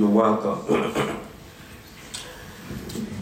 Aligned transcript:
you're 0.00 0.08
welcome. 0.08 0.64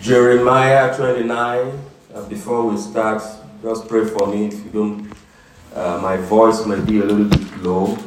Jeremiah 0.00 0.96
29. 0.96 1.72
Uh, 2.14 2.28
before 2.28 2.68
we 2.68 2.76
start, 2.76 3.20
just 3.62 3.88
pray 3.88 4.04
for 4.04 4.28
me 4.28 4.46
if 4.46 4.54
you 4.64 4.70
don't. 4.70 5.12
Uh, 5.74 5.98
my 6.00 6.16
voice 6.16 6.64
may 6.66 6.78
be 6.80 7.00
a 7.00 7.04
little 7.04 7.24
bit 7.24 7.62
low. 7.64 7.98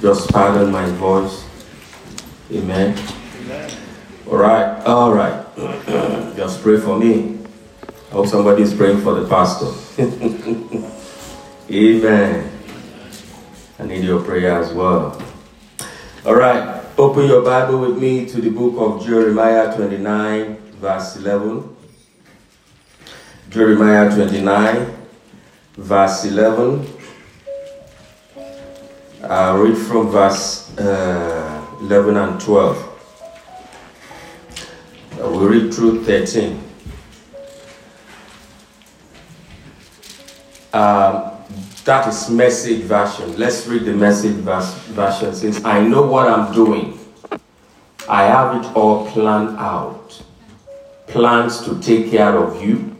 Just 0.00 0.30
pardon 0.30 0.70
my 0.70 0.86
voice. 0.90 1.44
Amen. 2.52 2.96
Amen. 3.42 3.70
All 4.30 4.36
right. 4.36 4.86
All 4.86 5.12
right. 5.12 5.44
just 6.36 6.62
pray 6.62 6.78
for 6.78 6.96
me. 6.96 7.36
I 8.10 8.12
hope 8.12 8.28
somebody 8.28 8.62
is 8.62 8.72
praying 8.72 9.00
for 9.00 9.14
the 9.14 9.26
pastor. 9.26 9.74
Amen. 11.68 12.48
I 13.80 13.86
need 13.86 14.04
your 14.04 14.22
prayer 14.22 14.62
as 14.62 14.72
well. 14.72 15.20
All 16.24 16.36
right. 16.36 16.77
Open 16.98 17.28
your 17.28 17.42
Bible 17.42 17.78
with 17.78 17.96
me 17.96 18.26
to 18.26 18.40
the 18.40 18.50
book 18.50 18.74
of 18.76 19.06
Jeremiah 19.06 19.72
29, 19.72 20.56
verse 20.80 21.14
11. 21.14 21.76
Jeremiah 23.50 24.12
29, 24.12 24.96
verse 25.76 26.24
11. 26.24 26.84
I'll 29.22 29.58
read 29.58 29.78
from 29.78 30.10
verse 30.10 30.76
uh, 30.76 31.64
11 31.82 32.16
and 32.16 32.40
12. 32.40 32.76
Uh, 35.12 35.18
we'll 35.18 35.48
read 35.48 35.72
through 35.72 36.02
13. 36.02 36.60
Um, 40.72 41.38
that 41.88 42.06
is 42.06 42.28
message 42.28 42.82
version. 42.82 43.38
Let's 43.38 43.66
read 43.66 43.86
the 43.86 43.94
message 43.94 44.34
version. 44.34 45.34
Since 45.34 45.64
I 45.64 45.80
know 45.80 46.02
what 46.06 46.28
I'm 46.28 46.52
doing, 46.52 46.97
I 48.06 48.24
have 48.24 48.62
it 48.62 48.76
all 48.76 49.06
planned 49.10 49.58
out. 49.58 50.22
Plans 51.06 51.62
to 51.62 51.80
take 51.80 52.10
care 52.10 52.36
of 52.36 52.62
you, 52.62 52.94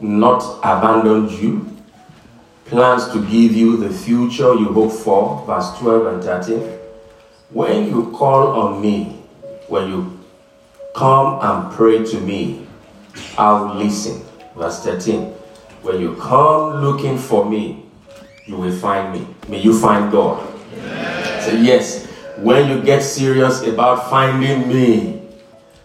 not 0.00 0.58
abandon 0.62 1.28
you. 1.28 1.68
Plans 2.66 3.08
to 3.12 3.20
give 3.22 3.54
you 3.56 3.76
the 3.76 3.90
future 3.90 4.54
you 4.54 4.66
hope 4.72 4.92
for. 4.92 5.44
Verse 5.46 5.78
12 5.78 6.06
and 6.06 6.22
13. 6.22 6.60
When 7.50 7.88
you 7.88 8.10
call 8.12 8.60
on 8.60 8.80
me, 8.80 9.22
when 9.68 9.88
you 9.88 10.18
come 10.94 11.38
and 11.42 11.72
pray 11.74 12.04
to 12.04 12.20
me, 12.20 12.66
I'll 13.36 13.74
listen. 13.74 14.22
Verse 14.56 14.82
13. 14.84 15.32
When 15.82 16.00
you 16.00 16.16
come 16.16 16.82
looking 16.82 17.18
for 17.18 17.44
me, 17.44 17.84
you 18.46 18.56
will 18.56 18.76
find 18.76 19.12
me. 19.12 19.26
May 19.48 19.60
you 19.60 19.78
find 19.78 20.10
God. 20.10 20.48
Say 21.42 21.60
yes. 21.62 22.01
When 22.42 22.68
you 22.68 22.82
get 22.82 23.04
serious 23.04 23.62
about 23.62 24.10
finding 24.10 24.66
me 24.68 25.22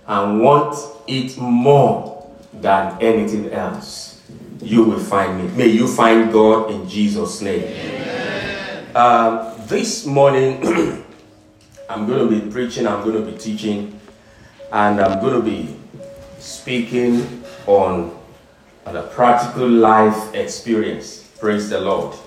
and 0.07 0.41
want 0.41 0.75
it 1.05 1.37
more 1.37 2.27
than 2.51 2.97
anything 2.99 3.51
else, 3.53 4.23
you 4.59 4.83
will 4.83 4.97
find 4.97 5.37
me. 5.37 5.55
May 5.55 5.67
you 5.67 5.87
find 5.87 6.33
God 6.33 6.71
in 6.71 6.89
Jesus' 6.89 7.41
name. 7.41 7.61
Um, 8.95 9.53
this 9.67 10.07
morning, 10.07 10.65
I'm 11.91 12.07
going 12.07 12.27
to 12.27 12.41
be 12.41 12.49
preaching, 12.49 12.87
I'm 12.87 13.03
going 13.03 13.23
to 13.23 13.31
be 13.31 13.37
teaching, 13.37 13.99
and 14.71 14.99
I'm 14.99 15.19
going 15.19 15.35
to 15.35 15.47
be 15.47 15.77
speaking 16.39 17.43
on 17.67 18.17
and 18.87 18.97
a 18.97 19.03
practical 19.03 19.69
life 19.69 20.33
experience. 20.33 21.21
Praise 21.39 21.69
the 21.69 21.79
Lord. 21.79 22.17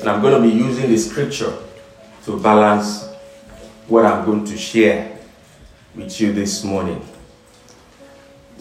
And 0.00 0.08
I'm 0.08 0.20
going 0.22 0.42
to 0.42 0.48
be 0.48 0.52
using 0.52 0.90
the 0.90 0.96
scripture 0.96 1.56
to 2.24 2.40
balance 2.40 3.09
what 3.90 4.06
I'm 4.06 4.24
going 4.24 4.44
to 4.46 4.56
share 4.56 5.18
with 5.94 6.20
you 6.20 6.32
this 6.32 6.62
morning. 6.64 7.04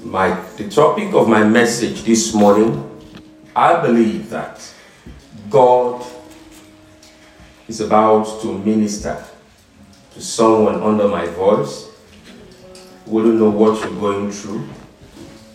My, 0.04 0.30
the 0.58 0.70
topic 0.70 1.14
of 1.14 1.28
my 1.28 1.44
message 1.44 2.04
this 2.04 2.34
morning, 2.34 2.86
I 3.56 3.82
believe 3.82 4.30
that 4.30 4.60
God 5.50 6.06
is 7.68 7.82
about 7.82 8.42
to 8.42 8.58
minister 8.58 9.24
to 10.14 10.22
someone 10.22 10.82
under 10.82 11.08
my 11.08 11.26
voice 11.28 11.88
don't 13.06 13.40
know 13.40 13.50
what 13.50 13.80
you're 13.82 14.00
going 14.00 14.32
through 14.32 14.68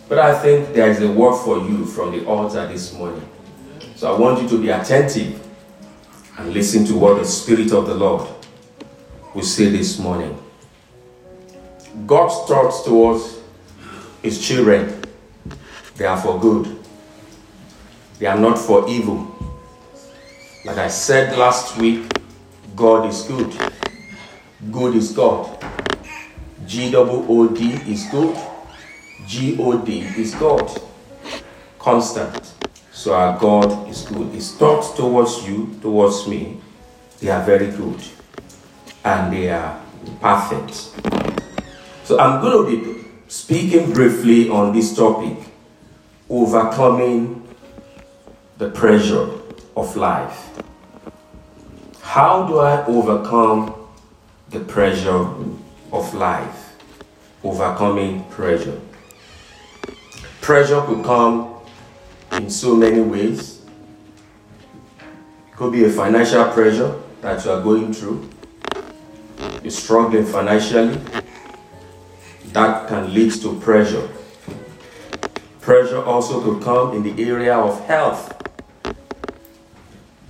but 0.07 0.19
I 0.19 0.37
think 0.39 0.73
there 0.73 0.89
is 0.89 1.01
a 1.01 1.11
word 1.11 1.37
for 1.43 1.57
you 1.57 1.85
from 1.85 2.11
the 2.11 2.25
altar 2.25 2.67
this 2.67 2.93
morning. 2.93 3.27
So 3.95 4.13
I 4.13 4.19
want 4.19 4.41
you 4.41 4.47
to 4.49 4.61
be 4.61 4.69
attentive 4.69 5.41
and 6.37 6.53
listen 6.53 6.85
to 6.85 6.95
what 6.95 7.17
the 7.17 7.25
Spirit 7.25 7.71
of 7.71 7.87
the 7.87 7.95
Lord 7.95 8.27
will 9.35 9.43
see 9.43 9.69
this 9.69 9.99
morning. 9.99 10.41
God's 12.07 12.47
thoughts 12.47 12.83
towards 12.83 13.39
His 14.23 14.43
children, 14.45 15.03
they 15.97 16.05
are 16.05 16.17
for 16.19 16.39
good, 16.39 16.79
they 18.17 18.25
are 18.25 18.39
not 18.39 18.57
for 18.57 18.89
evil. 18.89 19.31
Like 20.65 20.77
I 20.77 20.87
said 20.87 21.37
last 21.37 21.77
week, 21.77 22.11
God 22.75 23.07
is 23.07 23.21
good. 23.21 23.55
Good 24.71 24.95
is 24.95 25.11
God. 25.11 25.63
G 26.65 26.95
O 26.95 27.25
O 27.29 27.47
D 27.49 27.73
is 27.87 28.07
good. 28.09 28.35
G-O-D 29.27 30.01
is 30.17 30.35
God. 30.35 30.69
Constant. 31.79 32.53
So 32.91 33.13
our 33.13 33.39
God 33.39 33.89
is 33.89 34.03
good. 34.03 34.31
His 34.33 34.53
thoughts 34.55 34.91
towards 34.95 35.47
you, 35.47 35.77
towards 35.81 36.27
me, 36.27 36.61
they 37.19 37.29
are 37.29 37.43
very 37.43 37.71
good. 37.71 37.99
And 39.05 39.31
they 39.31 39.49
are 39.51 39.79
perfect. 40.19 40.73
So 42.03 42.19
I'm 42.19 42.41
going 42.41 42.65
to 42.65 42.93
be 42.93 43.05
speaking 43.27 43.93
briefly 43.93 44.49
on 44.49 44.73
this 44.73 44.95
topic 44.95 45.37
overcoming 46.29 47.47
the 48.57 48.69
pressure 48.71 49.29
of 49.75 49.95
life. 49.95 50.49
How 52.01 52.47
do 52.47 52.59
I 52.59 52.85
overcome 52.85 53.75
the 54.49 54.61
pressure 54.61 55.27
of 55.91 56.13
life? 56.13 56.73
Overcoming 57.43 58.23
pressure. 58.25 58.79
Pressure 60.41 60.81
could 60.81 61.03
come 61.03 61.55
in 62.31 62.49
so 62.49 62.75
many 62.75 63.01
ways. 63.01 63.61
It 65.47 65.55
could 65.55 65.71
be 65.71 65.83
a 65.83 65.89
financial 65.89 66.45
pressure 66.51 66.99
that 67.21 67.43
you 67.45 67.51
are 67.51 67.61
going 67.61 67.93
through. 67.93 68.29
You're 69.65 69.71
struggling 69.71 70.27
financially. 70.27 71.01
That 72.53 72.87
can 72.87 73.11
lead 73.11 73.31
to 73.41 73.59
pressure. 73.61 74.07
Pressure 75.59 76.03
also 76.03 76.39
could 76.39 76.63
come 76.63 76.93
in 76.93 77.01
the 77.01 77.27
area 77.27 77.57
of 77.57 77.83
health. 77.87 78.31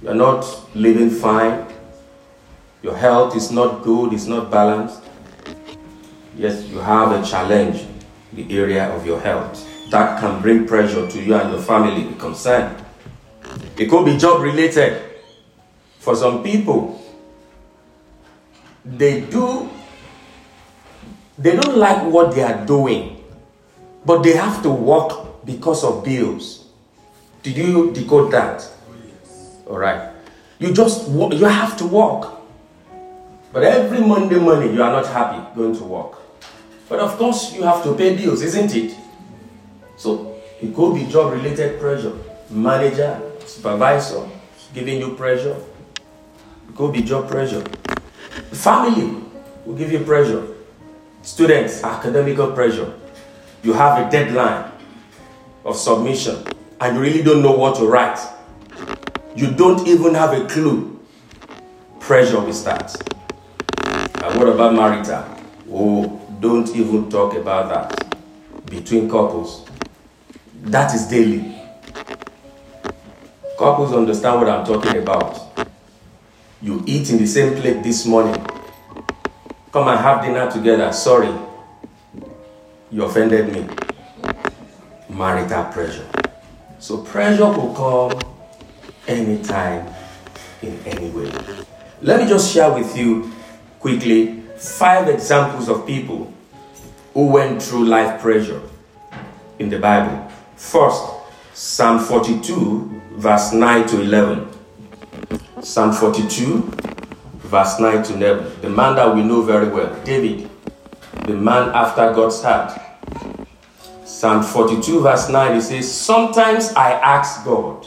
You're 0.01 0.15
not 0.15 0.45
living 0.73 1.09
fine. 1.09 1.67
Your 2.81 2.95
health 2.95 3.35
is 3.35 3.51
not 3.51 3.83
good, 3.83 4.13
it's 4.13 4.25
not 4.25 4.49
balanced. 4.49 5.03
Yes, 6.37 6.63
you 6.69 6.77
have 6.77 7.11
a 7.11 7.21
challenge 7.21 7.85
in 8.31 8.47
the 8.47 8.57
area 8.57 8.87
of 8.95 9.05
your 9.05 9.19
health 9.19 9.67
that 9.91 10.21
can 10.21 10.41
bring 10.41 10.65
pressure 10.65 11.09
to 11.09 11.21
you 11.21 11.35
and 11.35 11.51
your 11.51 11.61
family 11.61 12.07
concerned. 12.19 12.81
It 13.77 13.89
could 13.89 14.05
be 14.05 14.15
job 14.15 14.41
related. 14.41 15.01
For 15.99 16.15
some 16.15 16.41
people, 16.41 17.01
they 18.85 19.21
do 19.21 19.69
they 21.37 21.55
don't 21.55 21.75
like 21.77 22.01
what 22.03 22.33
they 22.33 22.43
are 22.43 22.65
doing, 22.65 23.21
but 24.05 24.23
they 24.23 24.33
have 24.37 24.63
to 24.63 24.69
work 24.69 25.45
because 25.45 25.83
of 25.83 26.03
bills. 26.03 26.65
Did 27.43 27.57
you 27.57 27.91
decode 27.91 28.31
that? 28.31 28.65
Oh, 29.67 29.71
All 29.71 29.77
right. 29.77 30.11
You 30.59 30.73
just 30.73 31.09
you 31.09 31.45
have 31.45 31.75
to 31.77 31.85
work. 31.85 32.31
But 33.51 33.63
every 33.63 33.99
Monday 33.99 34.39
morning 34.39 34.73
you 34.73 34.81
are 34.81 34.91
not 34.91 35.07
happy 35.07 35.43
going 35.55 35.75
to 35.75 35.83
work. 35.83 36.17
But 36.87 36.99
of 36.99 37.17
course 37.17 37.53
you 37.53 37.63
have 37.63 37.83
to 37.83 37.93
pay 37.95 38.15
bills, 38.15 38.41
isn't 38.41 38.73
it? 38.75 38.95
So 39.97 40.35
it 40.61 40.73
could 40.73 40.95
be 40.95 41.05
job 41.05 41.33
related 41.33 41.79
pressure. 41.79 42.13
Manager, 42.49 43.19
supervisor 43.45 44.27
giving 44.73 44.99
you 44.99 45.15
pressure. 45.15 45.55
It 46.69 46.75
could 46.75 46.93
be 46.93 47.01
job 47.01 47.29
pressure. 47.29 47.63
Family 48.51 49.23
will 49.65 49.75
give 49.75 49.91
you 49.91 49.99
pressure. 49.99 50.47
Students, 51.21 51.83
academical 51.83 52.51
pressure. 52.51 52.93
You 53.63 53.73
have 53.73 54.05
a 54.05 54.11
deadline 54.11 54.71
of 55.63 55.75
submission 55.75 56.45
and 56.79 56.95
you 56.95 57.01
really 57.01 57.23
don't 57.23 57.41
know 57.41 57.53
what 57.53 57.75
to 57.77 57.87
write. 57.87 58.19
You 59.35 59.51
don't 59.51 59.87
even 59.87 60.13
have 60.13 60.33
a 60.33 60.45
clue. 60.47 60.99
Pressure 61.99 62.39
will 62.39 62.53
start. 62.53 62.95
And 63.85 64.39
what 64.39 64.47
about 64.47 64.73
marital? 64.73 65.25
Oh, 65.71 66.21
don't 66.39 66.69
even 66.75 67.09
talk 67.09 67.33
about 67.35 67.69
that. 67.69 68.15
Between 68.67 69.09
couples, 69.09 69.67
that 70.63 70.93
is 70.93 71.07
daily. 71.07 71.55
Couples 73.57 73.93
understand 73.93 74.39
what 74.41 74.49
I'm 74.49 74.65
talking 74.65 74.97
about. 75.01 75.44
You 76.61 76.83
eat 76.85 77.09
in 77.09 77.17
the 77.17 77.27
same 77.27 77.59
plate 77.59 77.83
this 77.83 78.05
morning. 78.05 78.35
Come 79.71 79.87
and 79.89 79.99
have 79.99 80.23
dinner 80.23 80.49
together. 80.49 80.91
Sorry, 80.93 81.33
you 82.91 83.03
offended 83.03 83.51
me. 83.51 83.67
Marital 85.09 85.65
pressure. 85.65 86.07
So 86.79 86.97
pressure 86.99 87.51
will 87.51 87.73
come 87.73 88.19
anytime, 89.07 89.93
in 90.61 90.79
any 90.85 91.09
way. 91.09 91.31
Let 92.01 92.21
me 92.21 92.27
just 92.27 92.53
share 92.53 92.71
with 92.71 92.95
you 92.97 93.31
quickly 93.79 94.41
five 94.57 95.09
examples 95.09 95.69
of 95.69 95.85
people 95.85 96.33
who 97.13 97.27
went 97.27 97.61
through 97.61 97.85
life 97.85 98.21
pressure 98.21 98.61
in 99.59 99.69
the 99.69 99.79
Bible. 99.79 100.31
First, 100.55 101.03
Psalm 101.53 101.99
42, 101.99 103.01
verse 103.17 103.53
9 103.53 103.87
to 103.87 104.01
11. 104.01 104.54
Psalm 105.65 105.91
42, 105.91 106.61
verse 107.39 107.79
9 107.79 108.03
to 108.03 108.13
11. 108.13 108.61
The 108.61 108.69
man 108.69 108.95
that 108.97 109.15
we 109.15 109.23
know 109.23 109.41
very 109.41 109.67
well, 109.67 109.91
David, 110.03 110.47
the 111.25 111.33
man 111.33 111.69
after 111.69 112.13
God's 112.13 112.43
heart. 112.43 112.79
Psalm 114.05 114.43
42, 114.43 115.01
verse 115.01 115.27
9, 115.27 115.57
it 115.57 115.61
says, 115.63 115.91
Sometimes 115.91 116.71
I 116.73 116.91
ask 116.91 117.43
God, 117.43 117.83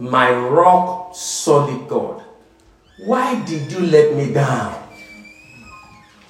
my 0.00 0.34
rock 0.34 1.14
solid 1.14 1.86
God, 1.86 2.24
why 3.04 3.40
did 3.44 3.70
you 3.70 3.78
let 3.78 4.16
me 4.16 4.32
down? 4.32 4.72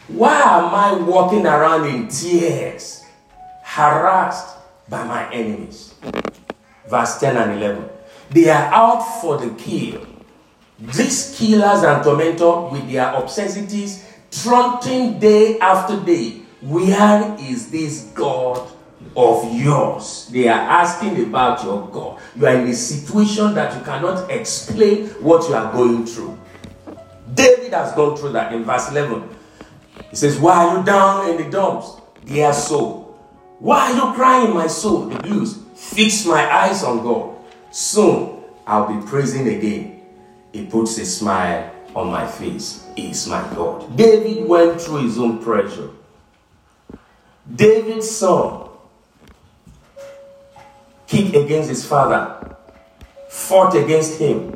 Why 0.09 0.43
am 0.43 0.75
I 0.75 1.09
walking 1.09 1.47
around 1.47 1.87
in 1.87 2.07
tears, 2.09 3.03
harassed 3.63 4.59
by 4.91 5.05
my 5.05 5.33
enemies? 5.33 5.95
Verse 6.87 7.19
10 7.19 7.35
and 7.39 7.63
11. 7.63 7.89
They 8.29 8.51
are 8.51 8.71
out 8.75 9.01
for 9.23 9.39
the 9.39 9.55
kill. 9.55 10.05
These 10.79 11.37
killers 11.37 11.83
and 11.83 12.05
tormentors 12.05 12.73
with 12.73 12.91
their 12.91 13.15
obscenities, 13.15 14.05
taunting 14.31 15.19
day 15.19 15.59
after 15.59 15.99
day. 16.01 16.43
Where 16.61 17.37
is 17.41 17.71
this 17.71 18.11
God 18.15 18.69
of 19.17 19.53
yours. 19.55 20.29
They 20.31 20.49
are 20.49 20.61
asking 20.61 21.23
about 21.25 21.65
your 21.65 21.89
God. 21.89 22.21
You 22.37 22.47
are 22.47 22.55
in 22.55 22.69
a 22.69 22.75
situation 22.75 23.55
that 23.55 23.77
you 23.77 23.85
cannot 23.85 24.31
explain 24.31 25.09
what 25.21 25.49
you 25.49 25.55
are 25.55 25.73
going 25.73 26.07
through. 26.07 26.39
David 27.35 27.73
has 27.73 27.93
gone 27.93 28.17
through 28.17 28.33
that 28.33 28.53
in 28.53 28.65
verse 28.65 28.91
11. 28.91 29.29
He 30.11 30.17
says, 30.17 30.39
Why 30.39 30.65
are 30.65 30.79
you 30.79 30.85
down 30.85 31.31
in 31.31 31.37
the 31.37 31.51
dumps, 31.51 32.01
dear 32.25 32.53
soul? 32.53 33.05
Why 33.59 33.91
are 33.91 33.95
you 33.95 34.15
crying, 34.15 34.55
my 34.55 34.69
soul? 34.69 35.07
The 35.07 35.19
blues. 35.19 35.59
Fix 35.75 36.25
my 36.25 36.51
eyes 36.51 36.83
on 36.85 37.03
God. 37.03 37.37
Soon 37.71 38.43
I'll 38.67 38.87
be 38.87 39.05
praising 39.07 39.49
again. 39.49 39.98
He 40.53 40.67
puts 40.67 40.99
a 40.99 41.05
smile 41.05 41.71
on 41.95 42.09
my 42.09 42.27
face. 42.27 42.87
He 42.97 43.11
is 43.11 43.27
my 43.27 43.43
God. 43.55 43.97
David 43.97 44.49
went 44.49 44.81
through 44.81 45.03
his 45.05 45.19
own 45.19 45.43
pressure. 45.43 45.91
David's 47.55 48.11
son 48.11 48.69
kicked 51.07 51.35
against 51.35 51.69
his 51.69 51.85
father, 51.85 52.57
fought 53.29 53.75
against 53.75 54.19
him. 54.19 54.55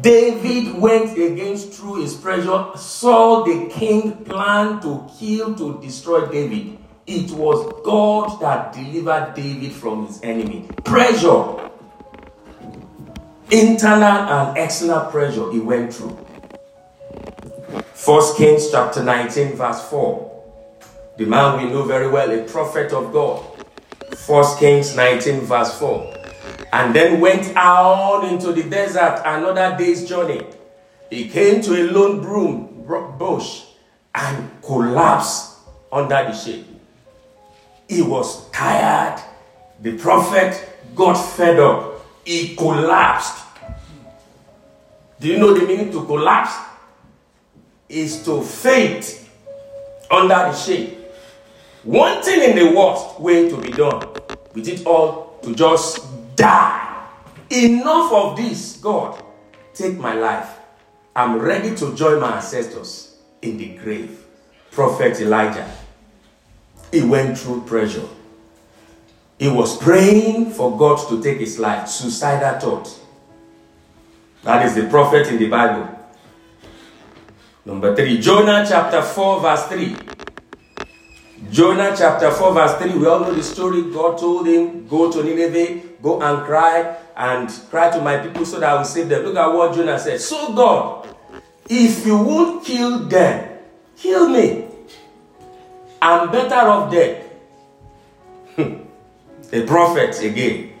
David 0.00 0.74
went 0.80 1.16
against 1.18 1.72
through 1.72 2.02
his 2.02 2.14
pressure. 2.14 2.70
Saul 2.76 3.44
the 3.44 3.68
king 3.70 4.24
plan 4.24 4.80
to 4.80 5.08
kill, 5.18 5.54
to 5.54 5.80
destroy 5.80 6.26
David. 6.26 6.78
It 7.06 7.30
was 7.32 7.82
God 7.84 8.40
that 8.40 8.72
delivered 8.72 9.34
David 9.34 9.72
from 9.72 10.06
his 10.06 10.20
enemy. 10.22 10.68
Pressure, 10.84 11.70
internal 13.52 14.02
and 14.02 14.56
external 14.56 15.10
pressure, 15.10 15.52
he 15.52 15.60
went 15.60 15.94
through. 15.94 16.18
First 17.92 18.36
Kings 18.36 18.70
chapter 18.70 19.04
19, 19.04 19.54
verse 19.56 19.88
4. 19.88 20.44
The 21.18 21.26
man 21.26 21.62
we 21.62 21.70
know 21.70 21.84
very 21.84 22.08
well, 22.08 22.30
a 22.32 22.42
prophet 22.44 22.92
of 22.92 23.12
God. 23.12 23.44
First 24.16 24.58
Kings 24.58 24.96
19, 24.96 25.42
verse 25.42 25.78
4. 25.78 26.14
And 26.72 26.94
then 26.94 27.20
went 27.20 27.52
out 27.54 28.24
into 28.24 28.52
the 28.52 28.68
desert 28.68 29.20
another 29.24 29.76
day's 29.76 30.08
journey. 30.08 30.46
He 31.10 31.28
came 31.28 31.60
to 31.62 31.74
a 31.74 31.84
lone 31.92 32.22
broom 32.22 32.84
bush 33.18 33.64
and 34.14 34.50
collapsed 34.62 35.58
under 35.92 36.24
the 36.24 36.32
shade. 36.32 36.66
He 37.88 38.00
was 38.00 38.48
tired. 38.50 39.22
The 39.80 39.98
prophet 39.98 40.68
got 40.94 41.14
fed 41.14 41.60
up. 41.60 41.91
He 42.24 42.54
collapsed. 42.56 43.44
Do 45.20 45.28
you 45.28 45.38
know 45.38 45.54
the 45.54 45.66
meaning 45.66 45.90
to 45.92 46.04
collapse? 46.04 46.54
Is 47.88 48.24
to 48.24 48.42
faint 48.42 49.28
under 50.10 50.34
the 50.34 50.52
shade. 50.52 50.98
One 51.84 52.22
thing 52.22 52.50
in 52.50 52.56
the 52.56 52.76
worst 52.76 53.20
way 53.20 53.48
to 53.48 53.56
be 53.56 53.70
done, 53.70 54.06
with 54.54 54.68
it 54.68 54.86
all 54.86 55.38
to 55.42 55.54
just 55.54 56.36
die. 56.36 57.06
Enough 57.50 58.12
of 58.12 58.36
this, 58.36 58.76
God. 58.76 59.22
Take 59.74 59.98
my 59.98 60.14
life. 60.14 60.48
I'm 61.14 61.38
ready 61.38 61.74
to 61.76 61.94
join 61.94 62.20
my 62.20 62.36
ancestors 62.36 63.16
in 63.42 63.58
the 63.58 63.76
grave. 63.76 64.24
Prophet 64.70 65.20
Elijah. 65.20 65.70
He 66.90 67.02
went 67.02 67.38
through 67.38 67.62
pressure. 67.62 68.08
He 69.42 69.48
was 69.48 69.76
praying 69.76 70.52
for 70.52 70.78
God 70.78 71.08
to 71.08 71.20
take 71.20 71.40
his 71.40 71.58
life. 71.58 71.88
Suicidal 71.88 72.60
thought. 72.60 73.00
That 74.44 74.64
is 74.64 74.76
the 74.76 74.86
prophet 74.86 75.26
in 75.26 75.38
the 75.38 75.48
Bible. 75.48 75.88
Number 77.64 77.92
three, 77.96 78.20
Jonah 78.20 78.64
chapter 78.68 79.02
4, 79.02 79.40
verse 79.40 79.66
3. 79.66 79.96
Jonah 81.50 81.92
chapter 81.98 82.30
4, 82.30 82.54
verse 82.54 82.74
3, 82.82 82.96
we 82.96 83.06
all 83.08 83.18
know 83.18 83.34
the 83.34 83.42
story. 83.42 83.82
God 83.90 84.16
told 84.16 84.46
him, 84.46 84.86
Go 84.86 85.10
to 85.10 85.24
Nineveh, 85.24 85.88
go 86.00 86.22
and 86.22 86.46
cry, 86.46 86.96
and 87.16 87.50
cry 87.68 87.90
to 87.90 88.00
my 88.00 88.18
people 88.18 88.46
so 88.46 88.60
that 88.60 88.70
I 88.70 88.74
will 88.76 88.84
save 88.84 89.08
them. 89.08 89.24
Look 89.24 89.34
at 89.34 89.48
what 89.48 89.74
Jonah 89.74 89.98
said. 89.98 90.20
So, 90.20 90.54
God, 90.54 91.16
if 91.68 92.06
you 92.06 92.16
won't 92.16 92.64
kill 92.64 93.00
them, 93.08 93.58
kill 93.96 94.28
me. 94.28 94.68
I'm 96.00 96.30
better 96.30 96.54
off 96.54 96.92
dead. 96.92 97.21
A 99.52 99.66
prophet 99.66 100.18
again. 100.22 100.72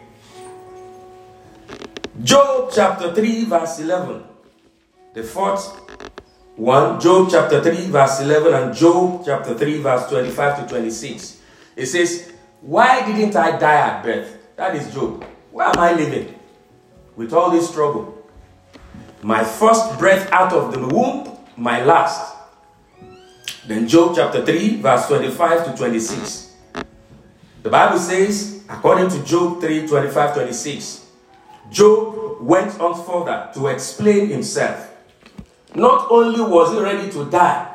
Job 2.22 2.70
chapter 2.74 3.14
3, 3.14 3.44
verse 3.44 3.80
11. 3.80 4.24
The 5.12 5.22
fourth 5.22 5.76
1, 6.56 7.00
Job 7.00 7.28
chapter 7.30 7.62
3, 7.62 7.88
verse 7.88 8.20
11, 8.20 8.54
and 8.54 8.74
Job 8.74 9.22
chapter 9.26 9.54
3, 9.54 9.78
verse 9.78 10.08
25 10.08 10.62
to 10.62 10.68
26. 10.68 11.40
It 11.76 11.86
says, 11.86 12.32
Why 12.62 13.04
didn't 13.04 13.36
I 13.36 13.58
die 13.58 13.74
at 13.74 14.02
birth? 14.02 14.38
That 14.56 14.74
is 14.74 14.92
Job. 14.94 15.22
Where 15.50 15.66
am 15.66 15.78
I 15.78 15.92
living? 15.92 16.34
With 17.14 17.34
all 17.34 17.50
this 17.50 17.70
trouble. 17.72 18.26
My 19.22 19.44
first 19.44 19.98
breath 19.98 20.32
out 20.32 20.54
of 20.54 20.72
the 20.72 20.86
womb, 20.86 21.36
my 21.58 21.84
last. 21.84 22.36
Then 23.66 23.86
Job 23.86 24.14
chapter 24.16 24.44
3, 24.44 24.80
verse 24.80 25.06
25 25.08 25.66
to 25.66 25.76
26. 25.76 26.52
The 27.62 27.70
Bible 27.70 27.98
says, 27.98 28.51
according 28.72 29.10
to 29.10 29.22
Job 29.24 29.60
3, 29.60 29.86
25, 29.86 30.34
26, 30.34 31.06
Job 31.70 32.40
went 32.40 32.80
on 32.80 32.94
further 33.04 33.50
to 33.54 33.66
explain 33.68 34.28
himself. 34.28 34.90
Not 35.74 36.10
only 36.10 36.40
was 36.40 36.72
he 36.72 36.80
ready 36.80 37.10
to 37.12 37.30
die, 37.30 37.68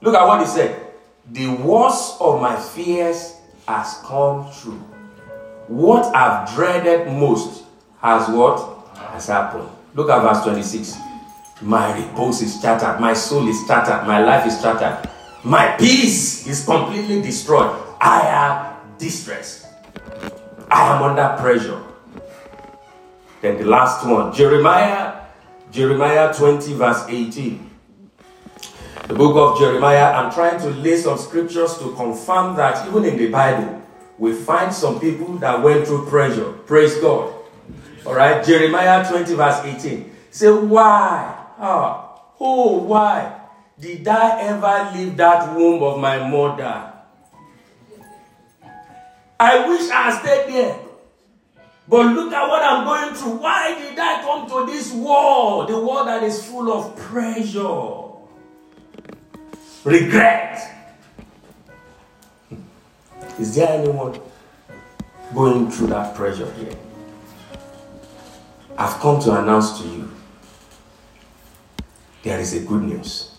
look 0.00 0.14
at 0.14 0.26
what 0.26 0.40
he 0.40 0.46
said. 0.46 0.80
The 1.32 1.48
worst 1.48 2.20
of 2.20 2.40
my 2.40 2.56
fears 2.56 3.36
has 3.66 4.00
come 4.04 4.50
true. 4.60 4.80
What 5.68 6.14
I've 6.14 6.54
dreaded 6.54 7.08
most 7.08 7.64
has 8.00 8.28
what? 8.28 8.72
Has 8.94 9.28
happened. 9.28 9.68
Look 9.94 10.10
at 10.10 10.20
verse 10.22 10.42
26. 10.44 10.96
My 11.62 11.96
repose 11.98 12.42
is 12.42 12.60
shattered. 12.60 13.00
My 13.00 13.14
soul 13.14 13.48
is 13.48 13.56
shattered. 13.66 14.06
My 14.06 14.22
life 14.22 14.46
is 14.46 14.60
shattered. 14.60 15.08
My 15.42 15.76
peace 15.78 16.46
is 16.46 16.64
completely 16.64 17.22
destroyed. 17.22 17.83
I 18.04 18.20
am 18.28 18.98
distressed. 18.98 19.66
I 20.70 20.94
am 20.94 21.02
under 21.02 21.40
pressure. 21.40 21.82
Then 23.40 23.56
the 23.56 23.64
last 23.64 24.06
one, 24.06 24.34
Jeremiah 24.34 25.24
Jeremiah 25.72 26.32
20, 26.32 26.74
verse 26.74 27.04
18. 27.08 27.70
The 29.08 29.14
book 29.14 29.34
of 29.34 29.58
Jeremiah, 29.58 30.12
I'm 30.12 30.30
trying 30.30 30.60
to 30.60 30.68
lay 30.70 30.96
some 30.96 31.18
scriptures 31.18 31.78
to 31.78 31.92
confirm 31.94 32.54
that 32.56 32.86
even 32.86 33.04
in 33.06 33.16
the 33.16 33.28
Bible, 33.28 33.82
we 34.18 34.34
find 34.34 34.72
some 34.72 35.00
people 35.00 35.34
that 35.38 35.62
went 35.62 35.86
through 35.86 36.06
pressure. 36.06 36.52
Praise 36.52 36.96
God. 36.98 37.34
All 38.06 38.14
right, 38.14 38.44
Jeremiah 38.44 39.08
20, 39.08 39.34
verse 39.34 39.64
18. 39.64 40.12
Say, 40.30 40.52
why? 40.52 41.34
Ah, 41.58 42.20
oh, 42.38 42.78
why 42.84 43.40
did 43.80 44.06
I 44.06 44.42
ever 44.42 44.96
leave 44.96 45.16
that 45.16 45.56
womb 45.56 45.82
of 45.82 45.98
my 45.98 46.28
mother? 46.28 46.93
I 49.38 49.68
wish 49.68 49.90
I 49.90 50.20
stayed 50.20 50.52
there. 50.52 50.78
But 51.86 52.06
look 52.06 52.32
at 52.32 52.48
what 52.48 52.62
I'm 52.62 52.84
going 52.84 53.14
through. 53.14 53.42
Why 53.42 53.74
did 53.78 53.98
I 53.98 54.22
come 54.22 54.48
to 54.48 54.72
this 54.72 54.92
world? 54.92 55.68
The 55.68 55.78
world 55.78 56.08
that 56.08 56.22
is 56.22 56.42
full 56.44 56.72
of 56.72 56.96
pressure, 56.96 58.00
regret. 59.84 60.58
Hmm. 62.48 62.56
Is 63.38 63.54
there 63.54 63.68
anyone 63.68 64.18
going 65.34 65.70
through 65.70 65.88
that 65.88 66.14
pressure 66.14 66.50
here? 66.54 66.74
I've 68.78 68.98
come 69.00 69.20
to 69.20 69.38
announce 69.40 69.80
to 69.80 69.88
you 69.88 70.10
there 72.24 72.40
is 72.40 72.54
a 72.54 72.60
good 72.60 72.82
news. 72.82 73.36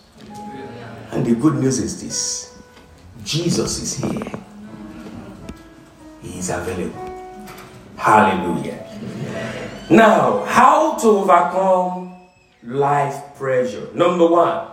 And 1.10 1.26
the 1.26 1.34
good 1.34 1.56
news 1.56 1.78
is 1.78 2.00
this 2.00 2.56
Jesus 3.24 3.80
is 3.80 3.96
here, 3.96 4.32
He 6.26 6.40
is 6.40 6.50
available. 6.50 7.06
Hallelujah. 7.96 8.82
Now, 9.88 10.44
how 10.44 10.96
to 10.96 11.08
overcome 11.08 12.16
life 12.64 13.36
pressure? 13.36 13.88
Number 13.94 14.26
one, 14.26 14.66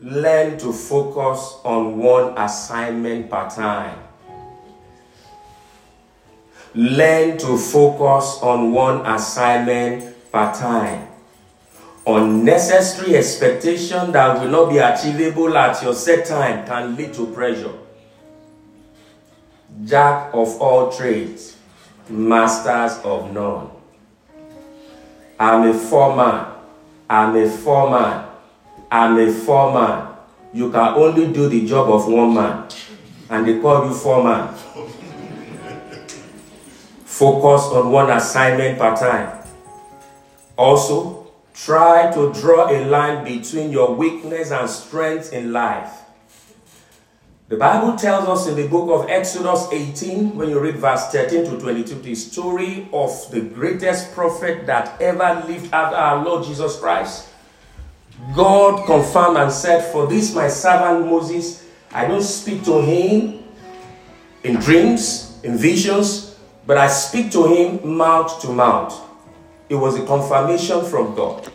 learn 0.00 0.58
to 0.58 0.72
focus 0.72 1.58
on 1.64 1.98
one 1.98 2.36
assignment 2.38 3.30
per 3.30 3.50
time. 3.50 3.98
Learn 6.74 7.36
to 7.38 7.58
focus 7.58 8.38
on 8.42 8.72
one 8.72 9.04
assignment 9.04 10.14
per 10.32 10.54
time. 10.54 11.08
Unnecessary 12.06 13.16
expectation 13.16 14.12
that 14.12 14.40
will 14.40 14.48
not 14.48 14.70
be 14.70 14.78
achievable 14.78 15.56
at 15.58 15.82
your 15.82 15.92
set 15.94 16.24
time 16.24 16.66
can 16.66 16.96
lead 16.96 17.12
to 17.12 17.26
pressure. 17.26 17.74
Jack 19.84 20.30
of 20.34 20.60
all 20.60 20.90
trades, 20.90 21.56
masters 22.08 22.98
of 23.04 23.32
none. 23.32 23.70
I'm 25.38 25.68
a 25.68 25.74
foreman. 25.74 26.46
I'm 27.08 27.36
a 27.36 27.48
foreman. 27.48 28.26
I'm 28.90 29.18
a 29.18 29.32
foreman. 29.32 30.08
You 30.52 30.72
can 30.72 30.94
only 30.94 31.32
do 31.32 31.48
the 31.48 31.64
job 31.64 31.90
of 31.90 32.08
one 32.08 32.34
man, 32.34 32.66
and 33.30 33.46
they 33.46 33.60
call 33.60 33.86
you 33.86 33.94
foreman. 33.94 34.52
Focus 37.04 37.62
on 37.72 37.92
one 37.92 38.10
assignment 38.10 38.78
per 38.78 38.96
time. 38.96 39.46
Also, 40.56 41.30
try 41.54 42.10
to 42.12 42.32
draw 42.32 42.68
a 42.68 42.84
line 42.84 43.22
between 43.24 43.70
your 43.70 43.94
weakness 43.94 44.50
and 44.50 44.68
strength 44.68 45.32
in 45.32 45.52
life. 45.52 46.07
The 47.48 47.56
Bible 47.56 47.96
tells 47.96 48.28
us 48.28 48.46
in 48.46 48.56
the 48.56 48.68
book 48.68 48.90
of 48.90 49.08
Exodus 49.08 49.68
18, 49.72 50.36
when 50.36 50.50
you 50.50 50.60
read 50.60 50.76
verse 50.76 51.06
13 51.06 51.46
to 51.46 51.58
22, 51.58 51.94
the 51.94 52.14
story 52.14 52.86
of 52.92 53.10
the 53.30 53.40
greatest 53.40 54.12
prophet 54.12 54.66
that 54.66 55.00
ever 55.00 55.46
lived 55.48 55.72
after 55.72 55.96
our 55.96 56.22
Lord 56.22 56.44
Jesus 56.44 56.78
Christ. 56.78 57.30
God 58.36 58.84
confirmed 58.84 59.38
and 59.38 59.50
said, 59.50 59.90
For 59.92 60.06
this 60.06 60.34
my 60.34 60.48
servant 60.48 61.06
Moses, 61.06 61.66
I 61.90 62.06
don't 62.06 62.20
speak 62.20 62.64
to 62.64 62.82
him 62.82 63.42
in 64.44 64.56
dreams, 64.56 65.40
in 65.42 65.56
visions, 65.56 66.36
but 66.66 66.76
I 66.76 66.88
speak 66.88 67.30
to 67.32 67.46
him 67.46 67.96
mouth 67.96 68.42
to 68.42 68.52
mouth. 68.52 68.94
It 69.70 69.76
was 69.76 69.96
a 69.96 70.04
confirmation 70.04 70.84
from 70.84 71.14
God. 71.14 71.50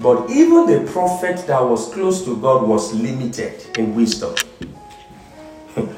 But 0.00 0.30
even 0.30 0.66
the 0.66 0.90
prophet 0.92 1.44
that 1.48 1.60
was 1.60 1.92
close 1.92 2.24
to 2.24 2.36
God 2.36 2.66
was 2.68 2.94
limited 2.94 3.66
in 3.76 3.96
wisdom. 3.96 4.34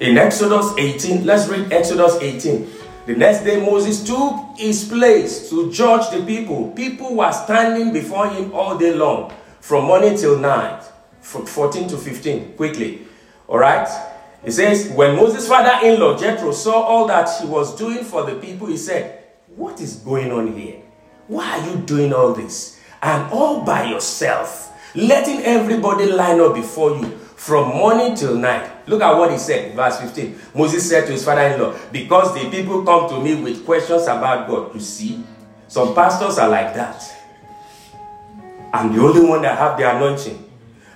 in 0.00 0.16
Exodus 0.16 0.72
18, 0.78 1.26
let's 1.26 1.48
read 1.48 1.72
Exodus 1.72 2.18
18. 2.20 2.70
The 3.06 3.16
next 3.16 3.42
day, 3.42 3.58
Moses 3.58 4.04
took 4.04 4.34
his 4.56 4.84
place 4.86 5.50
to 5.50 5.72
judge 5.72 6.10
the 6.10 6.24
people. 6.24 6.70
People 6.72 7.16
were 7.16 7.32
standing 7.32 7.92
before 7.92 8.28
him 8.28 8.52
all 8.52 8.78
day 8.78 8.94
long, 8.94 9.32
from 9.60 9.86
morning 9.86 10.16
till 10.16 10.38
night, 10.38 10.84
from 11.20 11.46
14 11.46 11.88
to 11.88 11.96
15, 11.96 12.54
quickly. 12.54 13.06
All 13.48 13.58
right? 13.58 13.88
He 14.44 14.52
says, 14.52 14.90
when 14.90 15.16
Moses' 15.16 15.48
father 15.48 15.84
in 15.84 15.98
law, 15.98 16.16
Jethro, 16.16 16.52
saw 16.52 16.82
all 16.82 17.06
that 17.08 17.28
he 17.40 17.46
was 17.46 17.74
doing 17.74 18.04
for 18.04 18.24
the 18.24 18.36
people, 18.36 18.68
he 18.68 18.76
said, 18.76 19.24
What 19.56 19.80
is 19.80 19.96
going 19.96 20.30
on 20.30 20.56
here? 20.56 20.82
Why 21.26 21.58
are 21.58 21.70
you 21.70 21.76
doing 21.78 22.12
all 22.12 22.34
this? 22.34 22.77
And 23.02 23.30
all 23.32 23.64
by 23.64 23.84
yourself, 23.90 24.72
letting 24.94 25.40
everybody 25.44 26.06
line 26.06 26.40
up 26.40 26.54
before 26.54 26.96
you 26.96 27.18
from 27.36 27.68
morning 27.68 28.14
till 28.16 28.34
night. 28.36 28.88
Look 28.88 29.00
at 29.00 29.16
what 29.16 29.30
he 29.30 29.38
said, 29.38 29.74
verse 29.76 30.00
15. 30.00 30.38
Moses 30.54 30.88
said 30.88 31.06
to 31.06 31.12
his 31.12 31.24
father 31.24 31.42
in 31.42 31.60
law, 31.60 31.74
Because 31.92 32.34
the 32.34 32.50
people 32.50 32.84
come 32.84 33.08
to 33.10 33.20
me 33.20 33.40
with 33.40 33.64
questions 33.64 34.02
about 34.04 34.48
God. 34.48 34.74
You 34.74 34.80
see, 34.80 35.22
some 35.68 35.94
pastors 35.94 36.38
are 36.38 36.48
like 36.48 36.74
that. 36.74 37.02
I'm 38.72 38.94
the 38.94 39.00
only 39.00 39.26
one 39.26 39.42
that 39.42 39.56
have 39.56 39.78
the 39.78 39.88
anointing. 39.88 40.44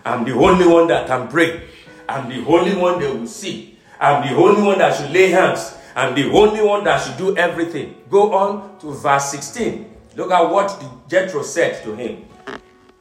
I'm 0.04 0.24
the 0.24 0.32
only 0.32 0.66
one 0.66 0.88
that 0.88 1.06
can 1.06 1.28
pray. 1.28 1.62
I'm 2.08 2.28
the 2.28 2.44
only 2.46 2.74
one 2.74 3.00
they 3.00 3.10
will 3.10 3.26
see. 3.26 3.78
I'm 4.00 4.26
the 4.28 4.34
only 4.34 4.62
one 4.62 4.78
that 4.78 4.96
should 4.96 5.10
lay 5.10 5.28
hands. 5.28 5.74
I'm 5.94 6.14
the 6.14 6.30
only 6.30 6.62
one 6.62 6.84
that 6.84 7.02
should 7.02 7.16
do 7.16 7.36
everything. 7.36 8.02
Go 8.10 8.34
on 8.34 8.78
to 8.80 8.92
verse 8.92 9.30
16. 9.30 9.88
Look 10.16 10.30
at 10.30 10.50
what 10.50 10.82
Jethro 11.08 11.42
said 11.42 11.82
to 11.84 11.94
him. 11.94 12.24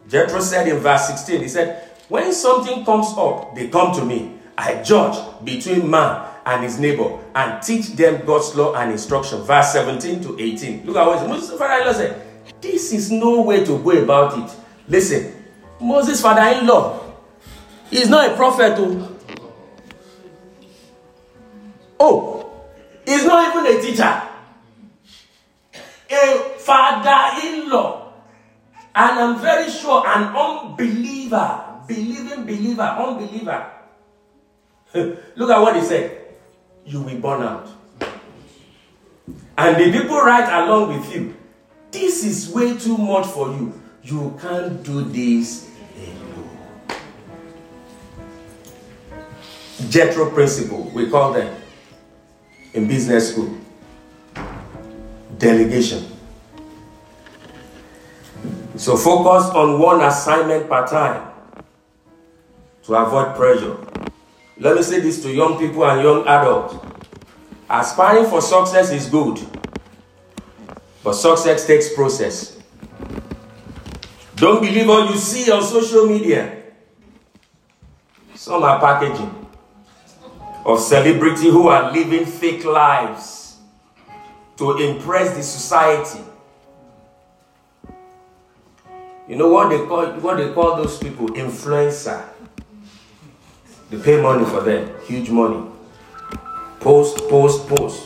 Jethro 0.08 0.39
said 0.41 0.68
in 0.68 0.77
verse 0.77 1.08
16, 1.08 1.41
he 1.41 1.48
said, 1.48 1.89
When 2.10 2.34
something 2.34 2.86
comes 2.86 3.08
up, 3.18 3.56
they 3.56 3.68
come 3.68 3.94
to 3.96 4.06
me. 4.06 4.38
I 4.58 4.82
judge 4.84 5.18
between 5.44 5.89
man 5.89 6.27
and 6.46 6.63
his 6.63 6.80
neighbor 6.80 7.18
and 7.36 7.62
teach 7.63 7.89
them 7.89 8.25
God's 8.25 8.56
law 8.56 8.75
and 8.75 8.91
instruction. 8.91 9.41
Verse 9.41 9.72
17 9.74 10.24
to 10.24 10.39
18. 10.39 10.86
Look 10.86 10.98
at 10.98 11.08
what 11.08 11.27
Moses' 11.27 11.58
father-in-law 11.58 11.94
said. 11.94 12.22
This 12.60 12.91
is 12.94 13.12
no 13.12 13.41
way 13.41 13.63
to 13.65 13.77
go 13.80 13.91
about 13.91 14.38
it. 14.38 14.56
Listen, 14.88 15.34
Moses' 15.80 16.22
father-in-law 16.22 17.00
is 17.91 18.10
not 18.10 18.32
a 18.32 18.36
prophet. 18.36 18.75
Oh, 18.77 19.18
oh 22.00 22.62
he's 23.06 23.25
not 23.25 23.56
even 23.56 23.77
a 23.77 23.82
teacher. 23.82 24.31
A 26.12 26.60
father-in-law. 26.60 28.13
And 28.94 29.20
I'm 29.20 29.39
very 29.39 29.70
sure 29.70 30.06
an 30.06 30.36
unbeliever, 30.36 31.82
believing 31.88 32.46
believer, 32.46 32.82
unbeliever. 32.82 33.72
Look 35.36 35.50
at 35.50 35.62
what 35.62 35.75
he 35.75 35.82
said. 35.82 36.36
You 36.86 37.01
will 37.01 37.20
burn 37.20 37.44
out. 37.44 37.70
And 39.58 39.75
the 39.77 39.98
people 39.98 40.18
right 40.18 40.63
along 40.63 40.98
with 40.98 41.15
you. 41.15 41.36
This 41.91 42.25
is 42.25 42.50
way 42.53 42.77
too 42.77 42.98
much 42.98 43.27
for 43.27 43.50
you. 43.50 43.82
You 44.03 44.38
can't 44.41 44.82
do 44.84 45.03
this 45.03 45.72
Jethro 49.89 50.30
principle, 50.30 50.89
we 50.94 51.10
call 51.10 51.34
them 51.34 51.53
in 52.74 52.88
business 52.88 53.32
school. 53.32 53.58
Delegation. 55.42 56.06
So 58.78 58.96
focus 58.96 59.50
on 59.56 59.80
one 59.80 60.02
assignment 60.02 60.70
per 60.70 60.86
time 60.86 61.32
to 62.84 62.94
avoid 62.94 63.36
pressure. 63.36 63.76
Let 64.60 64.76
me 64.76 64.84
say 64.84 65.00
this 65.00 65.24
to 65.24 65.34
young 65.34 65.58
people 65.58 65.84
and 65.84 66.04
young 66.04 66.28
adults. 66.28 66.76
Aspiring 67.68 68.30
for 68.30 68.40
success 68.40 68.92
is 68.92 69.08
good, 69.08 69.40
but 71.04 71.14
success 71.14 71.66
takes 71.66 71.92
process. 71.96 72.60
Don't 74.36 74.62
believe 74.62 74.88
all 74.90 75.10
you 75.10 75.18
see 75.18 75.52
on 75.52 75.64
social 75.64 76.06
media. 76.06 76.62
Some 78.36 78.62
are 78.62 78.80
packaging 78.80 79.34
of 80.66 80.80
celebrity 80.80 81.50
who 81.50 81.68
are 81.68 81.92
living 81.92 82.28
fake 82.28 82.64
lives 82.64 83.41
to 84.62 84.77
impress 84.77 85.36
the 85.36 85.41
society. 85.41 86.24
You 89.27 89.36
know 89.36 89.50
what 89.50 89.70
they 89.70 89.80
call 89.88 90.06
what 90.22 90.38
they 90.38 90.53
call 90.53 90.75
those 90.75 91.00
people? 91.00 91.30
Influencer. 91.30 92.22
They 93.89 93.98
pay 93.98 94.22
money 94.22 94.46
for 94.46 94.62
them, 94.62 94.88
huge 95.08 95.32
money. 95.32 95.68
Post, 96.80 97.27
post, 97.27 97.68
post. 97.70 98.03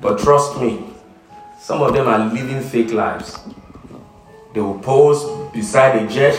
But 0.00 0.18
trust 0.18 0.60
me, 0.60 0.90
some 1.60 1.80
of 1.80 1.92
them 1.94 2.08
are 2.08 2.18
living 2.34 2.60
fake 2.60 2.92
lives. 2.92 3.38
They 4.52 4.60
will 4.60 4.80
pose 4.80 5.22
beside 5.52 6.02
a 6.02 6.08
jet, 6.08 6.34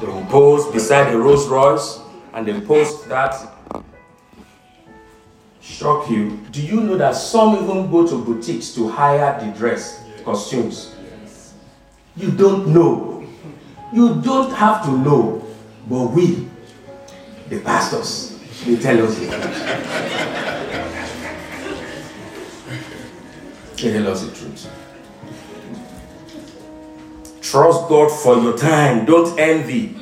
they 0.00 0.06
will 0.06 0.26
pose 0.26 0.64
beside 0.70 1.12
a 1.12 1.18
Rolls 1.18 1.48
Royce, 1.48 1.98
and 2.34 2.46
they 2.46 2.60
post 2.60 3.08
that 3.08 3.34
shock 5.60 6.10
you. 6.10 6.38
Do 6.50 6.62
you 6.62 6.80
know 6.80 6.96
that 6.96 7.14
some 7.14 7.56
even 7.62 7.90
go 7.90 8.06
to 8.06 8.24
boutiques 8.24 8.74
to 8.74 8.88
hire 8.88 9.38
the 9.40 9.56
dress, 9.56 10.04
costumes? 10.24 10.94
You 12.16 12.30
don't 12.30 12.68
know. 12.68 13.26
You 13.92 14.20
don't 14.20 14.52
have 14.52 14.84
to 14.84 14.90
know. 14.90 15.46
But 15.88 16.08
we, 16.08 16.48
the 17.48 17.60
pastors, 17.60 18.38
They 18.64 18.76
tell 18.76 19.02
us 19.06 19.18
the 19.18 19.26
truth. 19.26 19.42
They 23.76 23.92
tell 23.92 24.08
us 24.08 24.22
the 24.24 24.36
truth. 24.36 24.70
Trust 27.40 27.88
God 27.88 28.10
for 28.10 28.36
your 28.36 28.56
time. 28.56 29.06
Don't 29.06 29.38
envy. 29.38 29.96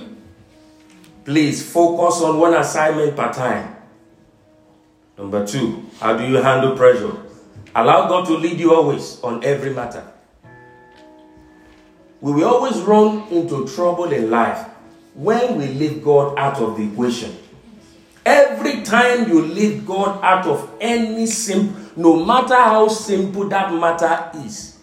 Please 1.24 1.62
focus 1.72 2.20
on 2.22 2.38
one 2.38 2.54
assignment 2.54 3.16
per 3.16 3.32
time. 3.32 3.77
Number 5.18 5.44
two, 5.44 5.84
how 6.00 6.16
do 6.16 6.24
you 6.24 6.36
handle 6.36 6.76
pressure? 6.76 7.12
Allow 7.74 8.08
God 8.08 8.26
to 8.26 8.34
lead 8.36 8.58
you 8.60 8.72
always 8.72 9.20
on 9.22 9.44
every 9.44 9.74
matter. 9.74 10.06
We 12.20 12.32
will 12.32 12.44
always 12.44 12.78
run 12.80 13.28
into 13.28 13.66
trouble 13.66 14.12
in 14.12 14.30
life 14.30 14.66
when 15.14 15.58
we 15.58 15.66
leave 15.66 16.02
God 16.04 16.38
out 16.38 16.60
of 16.60 16.76
the 16.76 16.84
equation. 16.84 17.36
Every 18.24 18.82
time 18.82 19.28
you 19.28 19.42
leave 19.42 19.86
God 19.86 20.22
out 20.22 20.46
of 20.46 20.70
any 20.80 21.26
simple, 21.26 21.80
no 21.96 22.24
matter 22.24 22.54
how 22.54 22.88
simple 22.88 23.48
that 23.48 23.72
matter 23.72 24.30
is, 24.44 24.78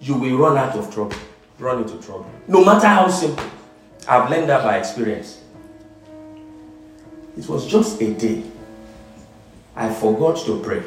you 0.00 0.14
will 0.14 0.36
run 0.36 0.56
out 0.56 0.76
of 0.76 0.92
trouble, 0.92 1.16
run 1.58 1.82
into 1.82 2.00
trouble. 2.00 2.30
No 2.46 2.64
matter 2.64 2.86
how 2.86 3.08
simple. 3.08 3.44
I've 4.08 4.30
learned 4.30 4.48
that 4.48 4.62
by 4.62 4.78
experience. 4.78 5.40
It 7.36 7.48
was 7.48 7.66
just 7.66 8.00
a 8.00 8.12
day. 8.14 8.44
I 9.76 9.92
forgot 9.92 10.44
to 10.46 10.60
pray. 10.62 10.82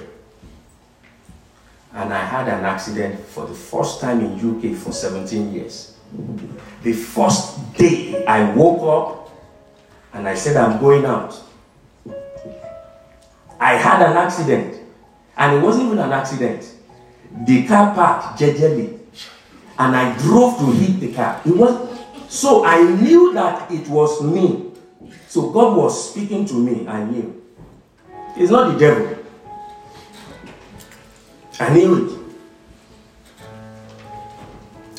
And 1.93 2.13
I 2.13 2.23
had 2.23 2.47
an 2.47 2.65
accident 2.65 3.19
for 3.19 3.45
the 3.45 3.53
first 3.53 4.01
time 4.01 4.21
in 4.21 4.33
UK 4.33 4.75
for 4.75 4.91
17 4.91 5.53
years. 5.53 5.97
The 6.83 6.93
first 6.93 7.73
day 7.73 8.25
I 8.25 8.53
woke 8.55 8.81
up 8.83 9.29
and 10.13 10.27
I 10.27 10.35
said, 10.35 10.57
I'm 10.57 10.79
going 10.79 11.05
out. 11.05 11.39
I 13.59 13.75
had 13.75 14.01
an 14.01 14.17
accident. 14.17 14.79
And 15.37 15.57
it 15.57 15.61
wasn't 15.61 15.85
even 15.87 15.99
an 15.99 16.11
accident. 16.11 16.71
The 17.45 17.65
car 17.67 17.93
parked 17.95 18.39
jejely. 18.39 18.99
And 19.79 19.95
I 19.95 20.15
drove 20.19 20.57
to 20.59 20.71
hit 20.71 20.99
the 20.99 21.13
car. 21.13 21.41
It 21.45 21.55
was 21.55 21.93
so 22.33 22.65
I 22.65 22.81
knew 22.81 23.31
that 23.33 23.69
it 23.71 23.87
was 23.87 24.21
me. 24.23 24.71
So 25.27 25.51
God 25.51 25.77
was 25.77 26.09
speaking 26.11 26.45
to 26.45 26.55
me. 26.55 26.87
I 26.87 27.03
knew. 27.03 27.42
It's 28.35 28.51
not 28.51 28.73
the 28.73 28.79
devil. 28.79 29.17
I 31.59 31.73
knew 31.73 32.07
it. 32.07 32.19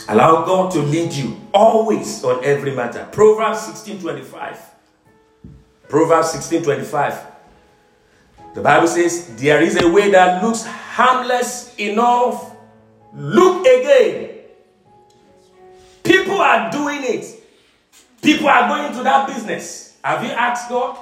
Allow 0.09 0.45
God 0.45 0.71
to 0.73 0.81
lead 0.81 1.13
you 1.13 1.37
always 1.53 2.23
on 2.25 2.45
every 2.45 2.75
matter. 2.75 3.09
Proverbs 3.11 3.61
16:25. 3.61 4.59
Proverbs 5.89 6.33
16:25. 6.33 7.35
The 8.55 8.61
Bible 8.61 8.87
says, 8.87 9.35
There 9.37 9.61
is 9.61 9.83
a 9.83 9.89
way 9.89 10.11
that 10.13 10.43
looks 10.43 10.65
harmless 10.65 11.75
enough. 11.77 12.55
Look 13.13 13.67
again. 13.67 14.31
People 16.05 16.37
are 16.41 16.71
doing 16.71 17.03
it. 17.03 17.43
People 18.23 18.47
are 18.49 18.69
going 18.69 18.97
to 18.97 19.03
that 19.03 19.27
business. 19.27 19.97
Have 20.05 20.23
you 20.23 20.31
asked 20.31 20.69
God? 20.69 20.99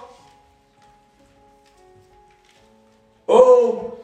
Oh, 3.34 3.98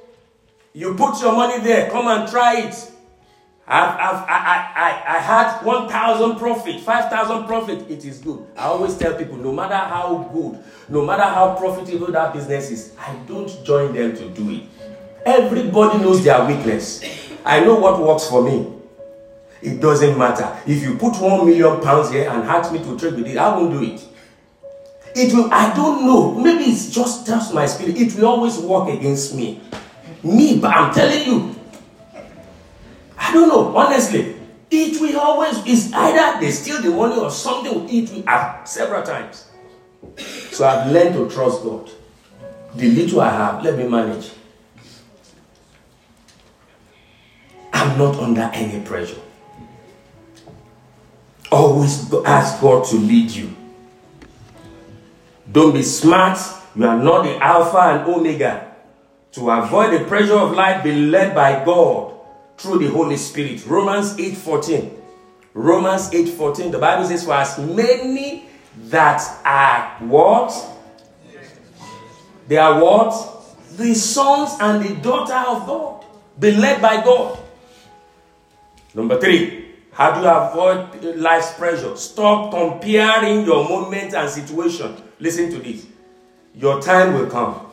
you 0.73 0.95
put 0.95 1.21
your 1.21 1.33
money 1.33 1.63
there. 1.63 1.91
Come 1.91 2.09
and 2.09 2.29
try 2.31 2.61
it. 2.61 2.93
I've, 3.67 3.91
I've, 3.91 4.25
I, 4.27 4.73
I, 4.75 5.17
I 5.17 5.19
had 5.21 5.63
1,000 5.63 6.37
profit, 6.37 6.81
5,000 6.81 7.45
profit. 7.47 7.91
It 7.91 8.07
is 8.07 8.19
good. 8.19 8.47
I 8.57 8.65
always 8.65 8.97
tell 8.97 9.15
people 9.15 9.37
no 9.37 9.53
matter 9.53 9.77
how 9.77 10.31
good, 10.33 10.59
no 10.89 11.05
matter 11.05 11.25
how 11.25 11.55
profitable 11.55 12.07
that 12.13 12.33
business 12.33 12.71
is, 12.71 12.95
I 12.99 13.15
don't 13.27 13.63
join 13.67 13.93
them 13.93 14.17
to 14.17 14.31
do 14.31 14.51
it. 14.51 14.63
Everybody 15.27 15.99
knows 15.99 16.25
their 16.25 16.43
weakness. 16.47 17.05
I 17.45 17.61
know 17.61 17.75
what 17.79 18.01
works 18.01 18.27
for 18.27 18.43
me. 18.43 18.73
It 19.61 19.81
doesn't 19.81 20.17
matter. 20.17 20.57
If 20.67 20.83
you 20.83 20.97
put 20.97 21.21
one 21.21 21.45
million 21.45 21.83
pounds 21.83 22.11
here 22.11 22.31
and 22.31 22.45
ask 22.45 22.73
me 22.73 22.79
to 22.79 22.99
trade 22.99 23.17
with 23.17 23.27
it, 23.27 23.37
I 23.37 23.55
won't 23.55 23.73
do 23.73 23.83
it. 23.83 24.08
It 25.15 25.33
will, 25.35 25.53
I 25.53 25.75
don't 25.75 26.05
know. 26.07 26.35
Maybe 26.35 26.65
it's 26.65 26.91
just 26.91 27.27
just 27.27 27.55
my 27.55 27.67
spirit. 27.67 27.97
It 27.97 28.15
will 28.15 28.27
always 28.27 28.59
work 28.59 28.89
against 28.89 29.35
me. 29.35 29.61
Me, 30.23 30.59
but 30.59 30.75
I'm 30.75 30.93
telling 30.93 31.27
you, 31.27 31.55
I 33.17 33.33
don't 33.33 33.49
know, 33.49 33.77
honestly. 33.77 34.37
It 34.71 35.01
will 35.01 35.19
always 35.19 35.65
is 35.67 35.93
either 35.95 36.41
they 36.41 36.51
steal 36.51 36.83
the 36.83 36.91
money 36.91 37.17
or 37.17 37.31
something 37.31 37.73
will 37.73 37.91
eat 37.91 38.13
me 38.13 38.23
uh, 38.27 38.63
several 38.65 39.03
times. 39.03 39.49
So 40.51 40.67
I've 40.67 40.91
learned 40.93 41.15
to 41.15 41.31
trust 41.35 41.63
God. 41.63 41.91
The 42.75 42.91
little 42.91 43.21
I 43.21 43.31
have, 43.31 43.65
let 43.65 43.79
me 43.79 43.89
manage. 43.89 44.31
I'm 47.73 47.97
not 47.97 48.17
under 48.17 48.51
any 48.53 48.85
pressure. 48.85 49.21
Always 51.51 52.13
ask 52.25 52.61
God 52.61 52.85
to 52.87 52.97
lead 52.97 53.31
you. 53.31 53.55
Don't 55.51 55.73
be 55.73 55.83
smart. 55.83 56.39
You 56.75 56.87
are 56.87 57.03
not 57.03 57.25
the 57.25 57.37
Alpha 57.43 57.79
and 57.79 58.09
Omega. 58.09 58.75
To 59.33 59.51
avoid 59.51 59.93
the 59.93 60.05
pressure 60.05 60.39
of 60.39 60.53
life, 60.53 60.83
be 60.85 60.93
led 60.93 61.35
by 61.35 61.65
God 61.65 62.15
through 62.57 62.79
the 62.81 62.89
Holy 62.89 63.17
Spirit. 63.17 63.67
Romans 63.67 64.19
8:14. 64.19 64.91
Romans 65.55 66.11
8:14. 66.13 66.71
The 66.71 66.79
Bible 66.79 67.05
says, 67.05 67.25
For 67.25 67.35
as 67.35 67.59
many 67.59 68.47
that 68.91 69.23
are 69.45 69.97
what? 70.01 70.53
They 72.47 72.57
are 72.57 72.83
what? 72.83 73.13
The 73.77 73.95
sons 73.95 74.57
and 74.61 74.83
the 74.83 74.95
daughter 74.97 75.35
of 75.35 75.67
God. 75.67 76.05
Be 76.39 76.53
led 76.53 76.81
by 76.81 77.03
God. 77.05 77.39
Number 78.95 79.21
three, 79.21 79.68
how 79.99 80.15
do 80.15 80.21
you 80.21 80.29
avoid 80.29 81.17
life's 81.17 81.55
pressure? 81.55 81.97
Stop 81.97 82.53
comparing 82.53 83.45
your 83.45 83.69
moment 83.69 84.15
and 84.15 84.31
situation. 84.31 84.95
Listen 85.19 85.51
to 85.51 85.59
this. 85.59 85.89
Your 86.55 86.81
time 86.81 87.15
will 87.15 87.27
come. 87.27 87.67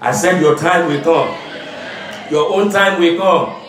I 0.00 0.12
said, 0.12 0.40
Your 0.40 0.56
time 0.56 0.88
will 0.88 1.02
come. 1.02 1.28
Your 2.30 2.54
own 2.54 2.70
time 2.70 2.98
will 2.98 3.18
come. 3.18 3.62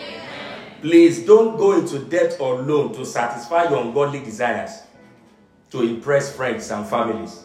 Please 0.79 1.25
don't 1.25 1.57
go 1.57 1.77
into 1.77 1.99
debt 1.99 2.37
or 2.39 2.61
loan 2.61 2.93
to 2.93 3.05
satisfy 3.05 3.69
your 3.69 3.81
ungodly 3.81 4.21
desires, 4.21 4.83
to 5.71 5.81
impress 5.81 6.33
friends 6.33 6.71
and 6.71 6.87
families. 6.87 7.43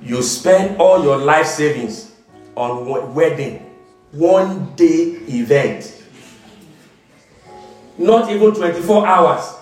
You 0.00 0.22
spend 0.22 0.80
all 0.80 1.02
your 1.02 1.18
life 1.18 1.46
savings 1.46 2.12
on 2.54 3.12
wedding, 3.12 3.74
one 4.12 4.72
day 4.76 5.18
event. 5.26 5.97
Not 7.98 8.30
even 8.30 8.54
24 8.54 9.06
hours. 9.06 9.54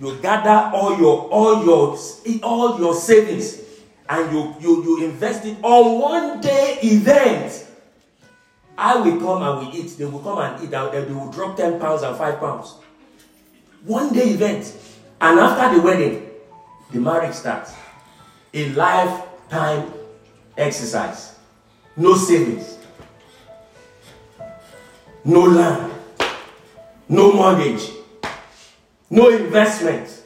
You 0.00 0.18
gather 0.20 0.76
all 0.76 0.98
your 0.98 1.28
all 1.30 1.64
your 1.64 1.96
all 2.42 2.78
your 2.78 2.94
savings 2.94 3.62
and 4.08 4.32
you 4.32 4.54
you, 4.60 4.84
you 4.84 5.04
invest 5.04 5.44
it 5.46 5.56
on 5.62 6.00
one 6.00 6.40
day 6.40 6.78
event 6.82 7.66
I 8.78 8.96
will 8.96 9.18
come 9.18 9.42
and 9.42 9.66
we 9.66 9.80
eat. 9.80 9.96
They 9.96 10.04
will 10.04 10.20
come 10.20 10.38
and 10.38 10.62
eat. 10.62 10.72
And 10.72 10.92
they 10.92 11.12
will 11.12 11.30
drop 11.30 11.56
10 11.56 11.80
pounds 11.80 12.02
and 12.02 12.16
5 12.16 12.40
pounds. 12.40 12.74
One 13.84 14.12
day 14.12 14.30
event. 14.30 14.74
And 15.20 15.38
after 15.40 15.76
the 15.76 15.82
wedding, 15.82 16.30
the 16.92 17.00
marriage 17.00 17.34
starts. 17.34 17.72
A 18.52 18.68
lifetime 18.70 19.92
exercise. 20.56 21.38
No 21.96 22.14
savings. 22.16 22.78
No 25.24 25.40
land. 25.40 25.92
No 27.08 27.32
mortgage. 27.32 27.90
No 29.08 29.28
investment. 29.30 30.24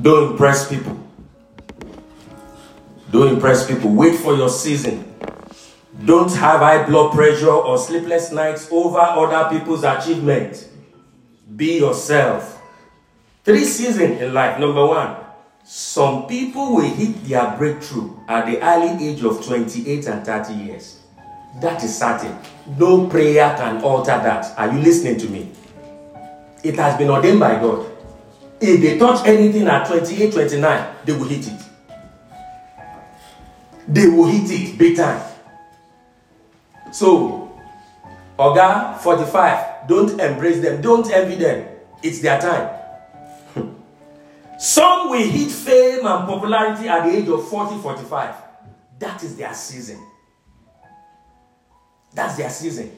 Don't 0.00 0.32
impress 0.32 0.68
people. 0.68 0.98
Don't 3.10 3.34
impress 3.34 3.66
people. 3.66 3.90
Wait 3.92 4.16
for 4.18 4.34
your 4.34 4.48
season. 4.48 5.04
Don't 6.04 6.32
have 6.32 6.60
high 6.60 6.84
blood 6.84 7.12
pressure 7.12 7.50
or 7.50 7.78
sleepless 7.78 8.32
nights 8.32 8.68
over 8.70 8.98
other 8.98 9.56
people's 9.56 9.84
achievement. 9.84 10.68
Be 11.54 11.78
yourself. 11.78 12.60
Three 13.44 13.64
seasons 13.64 14.20
in 14.20 14.32
life. 14.32 14.58
Number 14.58 14.86
one, 14.86 15.16
some 15.64 16.26
people 16.26 16.74
will 16.74 16.88
hit 16.94 17.24
their 17.24 17.56
breakthrough 17.56 18.16
at 18.28 18.46
the 18.46 18.60
early 18.62 19.08
age 19.08 19.22
of 19.22 19.44
28 19.44 20.06
and 20.06 20.24
30 20.26 20.54
years. 20.54 21.00
That 21.60 21.82
is 21.84 21.96
certain. 21.96 22.36
No 22.78 23.06
prayer 23.06 23.54
can 23.56 23.82
alter 23.82 24.12
that. 24.12 24.58
Are 24.58 24.72
you 24.72 24.80
listening 24.80 25.18
to 25.18 25.28
me? 25.28 25.52
It 26.64 26.76
has 26.76 26.96
been 26.98 27.10
ordained 27.10 27.40
by 27.40 27.60
God. 27.60 27.90
If 28.60 28.80
they 28.80 28.98
touch 28.98 29.26
anything 29.26 29.66
at 29.66 29.86
28, 29.86 30.32
29, 30.32 30.94
they 31.04 31.12
will 31.12 31.24
hit 31.24 31.46
it 31.46 31.62
they 33.88 34.06
will 34.06 34.26
hit 34.26 34.50
it 34.50 34.78
big 34.78 34.96
time. 34.96 35.20
So, 36.92 37.58
Oga 38.38 38.98
45, 39.00 39.88
don't 39.88 40.20
embrace 40.20 40.60
them, 40.60 40.80
don't 40.80 41.10
envy 41.10 41.36
them. 41.36 41.68
It's 42.02 42.20
their 42.20 42.40
time. 42.40 42.81
Some 44.62 45.10
will 45.10 45.28
hit 45.28 45.50
fame 45.50 46.06
and 46.06 46.24
popularity 46.24 46.88
at 46.88 47.04
the 47.04 47.16
age 47.16 47.26
of 47.26 47.48
40, 47.48 47.82
45. 47.82 48.34
That 49.00 49.20
is 49.24 49.36
their 49.36 49.52
season. 49.54 50.00
That's 52.14 52.36
their 52.36 52.48
season. 52.48 52.96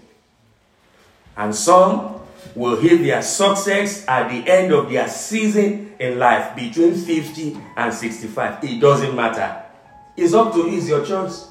And 1.35 1.55
some 1.55 2.20
will 2.55 2.77
hit 2.77 3.03
their 3.03 3.22
success 3.22 4.07
at 4.07 4.29
the 4.29 4.46
end 4.46 4.74
of 4.74 4.90
their 4.90 5.09
season 5.09 5.94
in 5.98 6.18
life 6.18 6.55
between 6.55 6.96
50 6.96 7.57
and 7.79 7.94
65. 7.94 8.62
It 8.62 8.79
doesn't 8.79 9.16
matter. 9.16 9.62
It's 10.18 10.35
up 10.35 10.53
to 10.53 10.59
you, 10.70 10.77
it's 10.77 10.87
your 10.87 11.03
choice. 11.03 11.48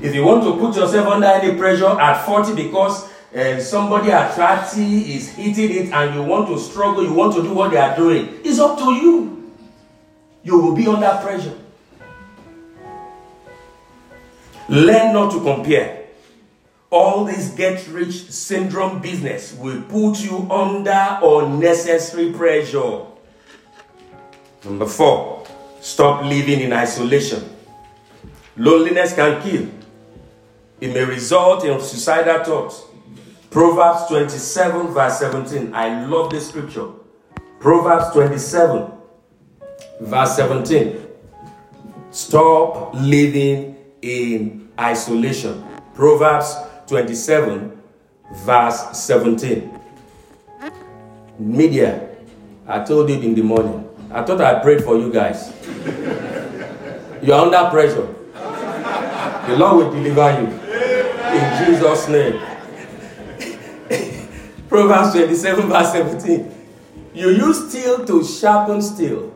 If 0.00 0.14
you 0.14 0.24
want 0.24 0.44
to 0.44 0.52
put 0.64 0.76
yourself 0.76 1.08
under 1.08 1.26
any 1.26 1.58
pressure 1.58 1.88
at 2.00 2.24
40 2.24 2.54
because 2.54 3.11
uh, 3.34 3.60
somebody 3.60 4.10
at 4.10 4.34
30 4.34 5.14
is 5.14 5.30
hitting 5.30 5.70
it 5.70 5.92
and 5.92 6.14
you 6.14 6.22
want 6.22 6.48
to 6.48 6.58
struggle, 6.58 7.02
you 7.04 7.12
want 7.12 7.34
to 7.34 7.42
do 7.42 7.52
what 7.52 7.70
they 7.70 7.78
are 7.78 7.96
doing, 7.96 8.40
it's 8.44 8.58
up 8.58 8.78
to 8.78 8.92
you. 8.92 9.52
You 10.42 10.58
will 10.58 10.74
be 10.74 10.86
under 10.86 11.18
pressure. 11.22 11.58
Learn 14.68 15.12
not 15.12 15.32
to 15.32 15.40
compare 15.40 16.02
all 16.92 17.24
this 17.24 17.48
get 17.52 17.88
rich 17.88 18.30
syndrome 18.30 19.00
business 19.00 19.54
will 19.54 19.80
put 19.82 20.20
you 20.20 20.46
under 20.50 21.18
unnecessary 21.22 22.30
pressure. 22.32 23.06
Number 24.62 24.86
four, 24.86 25.46
stop 25.80 26.22
living 26.22 26.60
in 26.60 26.72
isolation. 26.72 27.48
Loneliness 28.58 29.14
can 29.14 29.42
kill, 29.42 29.68
it 30.82 30.92
may 30.92 31.04
result 31.04 31.64
in 31.64 31.80
suicidal 31.80 32.44
thoughts. 32.44 32.82
Proverbs 33.52 34.06
27, 34.06 34.94
verse 34.94 35.18
17. 35.18 35.74
I 35.74 36.06
love 36.06 36.30
this 36.30 36.48
scripture. 36.48 36.88
Proverbs 37.60 38.10
27, 38.14 38.90
verse 40.00 40.36
17. 40.36 41.06
Stop 42.10 42.94
living 42.94 43.76
in 44.00 44.70
isolation. 44.80 45.62
Proverbs 45.92 46.56
27, 46.86 47.78
verse 48.36 48.98
17. 48.98 49.78
Media, 51.38 52.08
I 52.66 52.82
told 52.82 53.10
you 53.10 53.20
in 53.20 53.34
the 53.34 53.42
morning. 53.42 53.86
I 54.10 54.22
thought 54.22 54.40
I 54.40 54.62
prayed 54.62 54.82
for 54.82 54.96
you 54.96 55.12
guys. 55.12 55.52
You're 57.22 57.38
under 57.38 57.68
pressure. 57.68 58.14
The 59.46 59.56
Lord 59.58 59.76
will 59.76 59.92
deliver 59.92 60.40
you. 60.40 60.46
In 61.36 61.66
Jesus' 61.66 62.08
name. 62.08 62.51
Proverbs 64.68 65.12
27, 65.12 65.68
verse 65.68 65.92
17. 65.92 66.54
You 67.14 67.30
use 67.30 67.68
steel 67.68 68.04
to 68.06 68.24
sharpen 68.24 68.80
steel, 68.80 69.32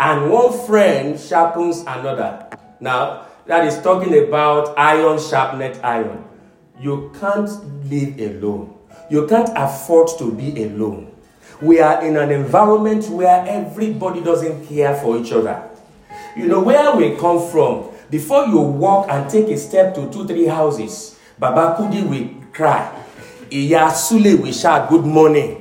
and 0.00 0.30
one 0.30 0.52
friend 0.66 1.18
sharpens 1.18 1.80
another. 1.82 2.48
Now, 2.80 3.26
that 3.46 3.64
is 3.64 3.80
talking 3.80 4.26
about 4.26 4.76
iron 4.76 5.20
sharpened 5.20 5.78
iron. 5.84 6.24
You 6.80 7.12
can't 7.20 7.48
live 7.88 8.18
alone. 8.18 8.76
You 9.08 9.26
can't 9.28 9.50
afford 9.54 10.08
to 10.18 10.32
be 10.32 10.64
alone. 10.64 11.12
We 11.62 11.80
are 11.80 12.04
in 12.04 12.16
an 12.16 12.30
environment 12.30 13.08
where 13.08 13.44
everybody 13.46 14.20
doesn't 14.20 14.66
care 14.66 14.94
for 14.96 15.16
each 15.16 15.32
other. 15.32 15.70
You 16.36 16.48
know 16.48 16.60
where 16.60 16.94
we 16.96 17.16
come 17.16 17.48
from. 17.50 17.88
Before 18.10 18.46
you 18.46 18.58
walk 18.60 19.08
and 19.08 19.30
take 19.30 19.48
a 19.48 19.56
step 19.56 19.94
to 19.94 20.10
two, 20.12 20.26
three 20.26 20.46
houses, 20.46 21.18
Baba 21.38 21.76
Kudi 21.80 22.06
will 22.06 22.46
cry. 22.52 22.95
Iya 23.56 23.88
will 24.20 24.52
shout, 24.52 24.90
Good 24.90 25.06
morning. 25.06 25.56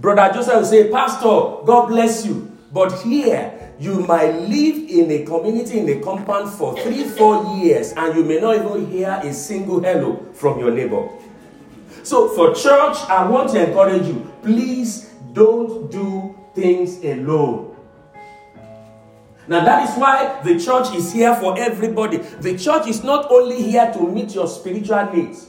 Brother 0.00 0.34
Joseph 0.34 0.54
will 0.54 0.64
say, 0.64 0.90
Pastor, 0.90 1.62
God 1.64 1.86
bless 1.86 2.26
you. 2.26 2.50
But 2.72 2.90
here, 3.02 3.54
you 3.78 4.00
might 4.00 4.34
live 4.34 4.90
in 4.90 5.08
a 5.12 5.24
community, 5.24 5.78
in 5.78 5.88
a 5.88 6.02
compound 6.02 6.50
for 6.50 6.76
three, 6.76 7.04
four 7.04 7.56
years, 7.56 7.92
and 7.92 8.16
you 8.16 8.24
may 8.24 8.40
not 8.40 8.56
even 8.56 8.90
hear 8.90 9.20
a 9.22 9.32
single 9.32 9.78
hello 9.80 10.26
from 10.34 10.58
your 10.58 10.72
neighbor. 10.72 11.08
So, 12.02 12.30
for 12.30 12.52
church, 12.52 12.96
I 13.08 13.28
want 13.28 13.50
to 13.50 13.64
encourage 13.68 14.06
you 14.06 14.28
please 14.42 15.14
don't 15.32 15.90
do 15.92 16.34
things 16.56 16.98
alone. 17.04 17.76
Now, 19.46 19.64
that 19.64 19.88
is 19.88 19.94
why 19.96 20.40
the 20.42 20.58
church 20.58 20.92
is 20.96 21.12
here 21.12 21.34
for 21.36 21.56
everybody. 21.58 22.16
The 22.16 22.58
church 22.58 22.88
is 22.88 23.04
not 23.04 23.30
only 23.30 23.62
here 23.62 23.88
to 23.94 24.02
meet 24.02 24.34
your 24.34 24.48
spiritual 24.48 25.12
needs, 25.12 25.46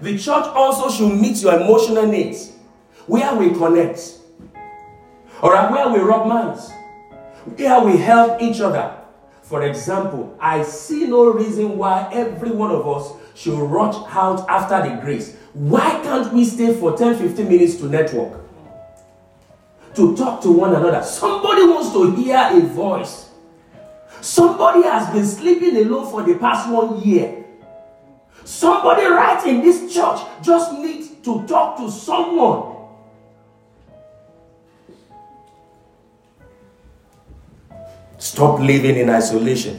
the 0.00 0.16
church 0.16 0.44
also 0.54 0.90
should 0.90 1.18
meet 1.20 1.42
your 1.42 1.60
emotional 1.60 2.06
needs, 2.06 2.52
where 3.06 3.34
we 3.34 3.50
connect, 3.50 4.18
or 5.42 5.54
where 5.70 5.88
we 5.88 5.98
rub 5.98 6.26
minds. 6.26 6.70
Where 7.56 7.80
we 7.80 7.96
help 7.96 8.42
each 8.42 8.60
other. 8.60 8.94
For 9.42 9.62
example, 9.62 10.36
I 10.38 10.62
see 10.62 11.06
no 11.06 11.32
reason 11.32 11.78
why 11.78 12.10
every 12.12 12.50
one 12.50 12.70
of 12.70 12.86
us 12.86 13.12
should 13.34 13.58
rush 13.58 13.94
out 14.10 14.46
after 14.48 14.86
the 14.86 15.00
grace. 15.00 15.36
Why 15.54 16.00
can't 16.02 16.32
we 16.34 16.44
stay 16.44 16.74
for 16.74 16.96
10 16.96 17.16
15 17.16 17.48
minutes 17.48 17.76
to 17.76 17.86
network? 17.86 18.40
To 19.94 20.14
talk 20.16 20.42
to 20.42 20.52
one 20.52 20.74
another. 20.74 21.02
Somebody 21.02 21.62
wants 21.62 21.92
to 21.92 22.14
hear 22.14 22.50
a 22.52 22.60
voice. 22.60 23.30
Somebody 24.20 24.82
has 24.82 25.08
been 25.10 25.24
sleeping 25.24 25.76
alone 25.78 26.10
for 26.10 26.22
the 26.22 26.34
past 26.38 26.68
one 26.68 27.00
year. 27.00 27.44
Somebody 28.48 29.04
right 29.04 29.46
in 29.46 29.60
this 29.60 29.92
church 29.92 30.20
just 30.40 30.72
needs 30.72 31.10
to 31.22 31.46
talk 31.46 31.76
to 31.76 31.90
someone 31.90 32.76
Stop 38.18 38.58
living 38.60 38.96
in 38.96 39.10
isolation. 39.10 39.78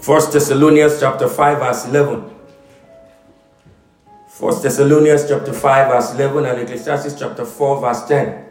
First 0.00 0.32
Thessalonians 0.32 0.98
chapter 0.98 1.28
5 1.28 1.58
verse 1.58 1.84
11. 1.86 2.24
First 4.28 4.62
Thessalonians 4.62 5.28
chapter 5.28 5.52
5 5.52 5.88
verse 5.88 6.14
11 6.14 6.44
and 6.46 6.60
Ecclesiastes 6.62 7.18
chapter 7.18 7.44
4 7.44 7.80
verse 7.80 8.06
10. 8.06 8.44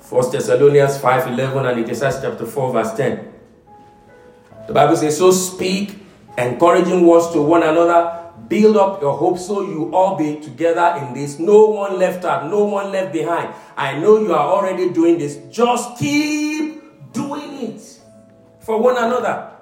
First 0.00 0.32
Thessalonians 0.32 0.98
5 0.98 1.26
11 1.28 1.66
and 1.66 1.80
Ecclesiastes 1.80 2.22
chapter 2.22 2.46
4 2.46 2.72
verse 2.72 2.94
10. 2.94 3.32
The 4.68 4.72
Bible 4.72 4.96
says, 4.96 5.18
So 5.18 5.30
speak 5.32 6.05
encouraging 6.38 7.06
words 7.06 7.30
to 7.30 7.42
one 7.42 7.62
another, 7.62 8.32
build 8.48 8.76
up 8.76 9.00
your 9.00 9.16
hope 9.16 9.38
so 9.38 9.62
you 9.62 9.94
all 9.94 10.16
be 10.16 10.40
together 10.40 11.04
in 11.04 11.14
this. 11.14 11.38
No 11.38 11.66
one 11.66 11.98
left 11.98 12.24
out, 12.24 12.50
no 12.50 12.64
one 12.64 12.92
left 12.92 13.12
behind. 13.12 13.54
I 13.76 13.98
know 13.98 14.20
you 14.20 14.32
are 14.32 14.46
already 14.46 14.90
doing 14.90 15.18
this. 15.18 15.38
Just 15.50 15.98
keep 15.98 16.82
doing 17.12 17.72
it 17.72 18.00
for 18.60 18.80
one 18.80 18.96
another. 18.96 19.52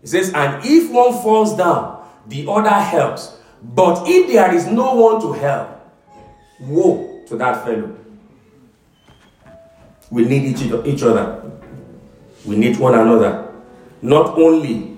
He 0.00 0.08
says, 0.08 0.32
and 0.34 0.64
if 0.64 0.90
one 0.90 1.12
falls 1.22 1.56
down, 1.56 2.06
the 2.26 2.46
other 2.50 2.70
helps. 2.70 3.36
But 3.62 4.04
if 4.06 4.30
there 4.30 4.54
is 4.54 4.66
no 4.66 4.94
one 4.94 5.20
to 5.22 5.32
help, 5.32 5.68
woe 6.60 7.22
to 7.26 7.36
that 7.36 7.64
fellow. 7.64 7.96
We 10.10 10.26
need 10.26 10.44
each, 10.44 10.62
each 10.86 11.02
other. 11.02 11.50
We 12.44 12.56
need 12.56 12.78
one 12.78 12.94
another. 12.94 13.52
Not 14.02 14.38
only 14.38 14.93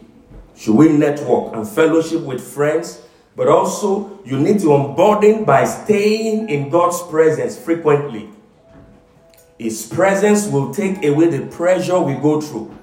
should 0.56 0.74
we 0.74 0.88
network 0.88 1.54
and 1.54 1.68
fellowship 1.68 2.22
with 2.22 2.40
friends, 2.40 3.02
but 3.36 3.48
also 3.48 4.18
you 4.24 4.38
need 4.38 4.58
to 4.60 4.74
unburden 4.74 5.44
by 5.44 5.64
staying 5.64 6.48
in 6.48 6.70
God's 6.70 7.02
presence 7.02 7.58
frequently. 7.58 8.30
His 9.58 9.86
presence 9.86 10.46
will 10.48 10.72
take 10.72 11.04
away 11.04 11.28
the 11.28 11.46
pressure 11.46 12.00
we 12.00 12.14
go 12.14 12.40
through. 12.40 12.74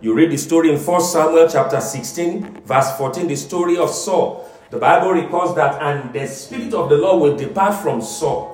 You 0.00 0.14
read 0.14 0.30
the 0.30 0.36
story 0.36 0.72
in 0.72 0.78
1 0.78 1.00
Samuel 1.00 1.48
chapter 1.48 1.80
16, 1.80 2.62
verse 2.62 2.96
14, 2.96 3.28
the 3.28 3.36
story 3.36 3.76
of 3.76 3.90
Saul. 3.90 4.48
The 4.70 4.78
Bible 4.78 5.12
records 5.12 5.54
that, 5.54 5.80
and 5.80 6.12
the 6.12 6.26
Spirit 6.26 6.74
of 6.74 6.90
the 6.90 6.96
Lord 6.96 7.22
will 7.22 7.36
depart 7.36 7.82
from 7.82 8.02
Saul. 8.02 8.52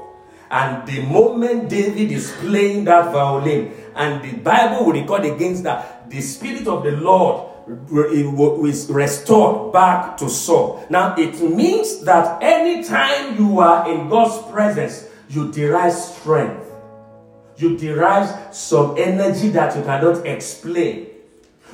And 0.50 0.86
the 0.86 1.02
moment 1.02 1.70
David 1.70 2.12
is 2.12 2.32
playing 2.40 2.84
that 2.84 3.12
violin, 3.12 3.72
and 3.94 4.22
the 4.22 4.36
Bible 4.38 4.86
will 4.86 4.92
record 4.92 5.24
against 5.24 5.62
that, 5.64 6.08
the 6.10 6.20
Spirit 6.20 6.68
of 6.68 6.84
the 6.84 6.92
Lord 6.92 7.51
is 8.66 8.90
restored 8.90 9.72
back 9.72 10.16
to 10.18 10.28
Saul. 10.28 10.84
Now, 10.90 11.14
it 11.16 11.40
means 11.40 12.04
that 12.04 12.42
anytime 12.42 13.36
you 13.38 13.58
are 13.60 13.90
in 13.90 14.08
God's 14.08 14.50
presence, 14.50 15.08
you 15.28 15.50
derive 15.52 15.92
strength 15.92 16.72
you 17.62 17.76
derive 17.76 18.54
some 18.54 18.96
energy 18.98 19.48
that 19.50 19.76
you 19.76 19.82
cannot 19.82 20.26
explain. 20.26 21.08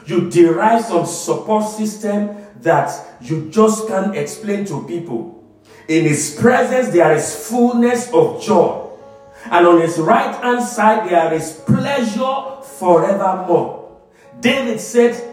You 0.06 0.30
derive 0.30 0.84
some 0.84 1.06
support 1.06 1.64
system 1.64 2.36
that 2.60 2.90
you 3.20 3.50
just 3.50 3.88
can't 3.88 4.16
explain 4.16 4.64
to 4.66 4.86
people. 4.86 5.34
In 5.88 6.04
His 6.04 6.36
presence, 6.38 6.88
there 6.88 7.14
is 7.14 7.48
fullness 7.48 8.12
of 8.12 8.42
joy. 8.42 8.86
And 9.50 9.66
on 9.66 9.80
His 9.80 9.98
right 9.98 10.34
hand 10.42 10.62
side, 10.64 11.08
there 11.08 11.32
is 11.32 11.52
pleasure 11.66 12.62
forevermore. 12.78 13.98
David 14.40 14.80
said, 14.80 15.32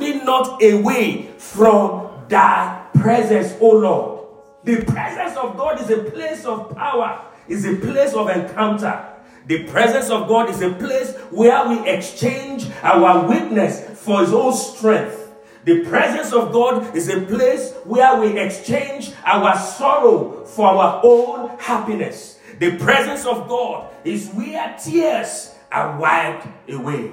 me 0.00 0.22
not 0.24 0.62
away 0.62 1.30
from 1.38 2.10
thy 2.28 2.86
presence, 2.94 3.54
O 3.60 3.70
Lord. 3.70 4.26
The 4.64 4.84
presence 4.84 5.36
of 5.36 5.56
God 5.56 5.80
is 5.80 5.90
a 5.90 6.10
place 6.10 6.44
of 6.44 6.74
power, 6.76 7.24
is 7.48 7.64
a 7.64 7.76
place 7.76 8.14
of 8.14 8.28
encounter. 8.28 9.06
The 9.46 9.64
presence 9.64 10.10
of 10.10 10.28
God 10.28 10.50
is 10.50 10.60
a 10.62 10.70
place 10.70 11.16
where 11.30 11.68
we 11.68 11.88
exchange 11.88 12.68
our 12.82 13.28
weakness 13.28 13.98
for 14.00 14.20
His 14.20 14.32
own 14.32 14.52
strength. 14.52 15.32
The 15.64 15.84
presence 15.84 16.32
of 16.32 16.52
God 16.52 16.96
is 16.96 17.08
a 17.08 17.20
place 17.22 17.74
where 17.84 18.20
we 18.20 18.38
exchange 18.38 19.12
our 19.24 19.58
sorrow 19.58 20.44
for 20.44 20.68
our 20.68 21.00
own 21.04 21.58
happiness. 21.58 22.38
The 22.58 22.76
presence 22.76 23.26
of 23.26 23.48
God 23.48 23.90
is 24.04 24.28
where 24.30 24.76
tears 24.82 25.54
are 25.72 25.98
wiped 25.98 26.46
away. 26.70 27.10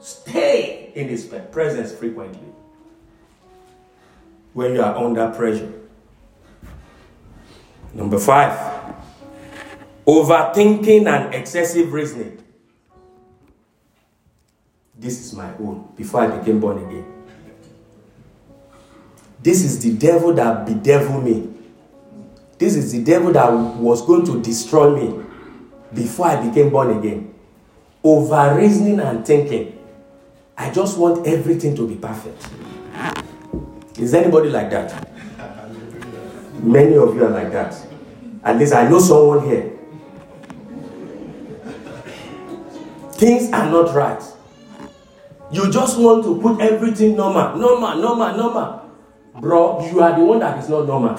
Stay 0.00 0.92
in 0.94 1.08
His 1.08 1.24
presence 1.52 1.92
frequently 1.92 2.48
when 4.52 4.74
you 4.74 4.82
are 4.82 4.96
under 4.96 5.30
pressure. 5.30 5.72
Number 7.94 8.18
five, 8.18 8.52
overthinking 10.06 11.06
and 11.06 11.34
excessive 11.34 11.92
reasoning. 11.92 12.42
This 14.98 15.20
is 15.20 15.32
my 15.32 15.54
own 15.58 15.92
before 15.96 16.22
I 16.22 16.38
became 16.38 16.60
born 16.60 16.78
again. 16.78 17.06
This 19.40 19.62
is 19.62 19.80
the 19.80 19.96
devil 19.96 20.34
that 20.34 20.66
bedeviled 20.66 21.24
me. 21.24 21.48
This 22.58 22.74
is 22.74 22.90
the 22.90 23.04
devil 23.04 23.32
that 23.32 23.52
was 23.52 24.02
going 24.04 24.26
to 24.26 24.42
destroy 24.42 24.90
me 24.96 25.24
before 25.94 26.26
I 26.26 26.48
became 26.48 26.70
born 26.70 26.98
again. 26.98 27.32
Over 28.02 28.56
reasoning 28.56 28.98
and 28.98 29.24
thinking. 29.24 29.77
I 30.58 30.70
just 30.70 30.98
want 30.98 31.24
everything 31.24 31.76
to 31.76 31.86
be 31.86 31.94
perfect. 31.94 32.48
Is 33.96 34.12
anybody 34.12 34.50
like 34.50 34.70
that? 34.70 35.08
Many 36.60 36.96
of 36.96 37.14
you 37.14 37.24
are 37.24 37.30
like 37.30 37.52
that. 37.52 37.76
At 38.42 38.58
least 38.58 38.74
I 38.74 38.88
know 38.88 38.98
someone 38.98 39.46
here. 39.46 39.78
Things 43.12 43.52
are 43.52 43.70
not 43.70 43.94
right. 43.94 44.22
You 45.52 45.70
just 45.70 45.96
want 45.98 46.24
to 46.24 46.40
put 46.40 46.60
everything 46.60 47.16
normal, 47.16 47.56
normal, 47.56 47.96
normal, 47.96 48.36
normal. 48.36 48.90
Bro, 49.40 49.88
you 49.90 50.00
are 50.00 50.18
the 50.18 50.24
one 50.24 50.40
that 50.40 50.58
is 50.58 50.68
not 50.68 50.86
normal. 50.86 51.14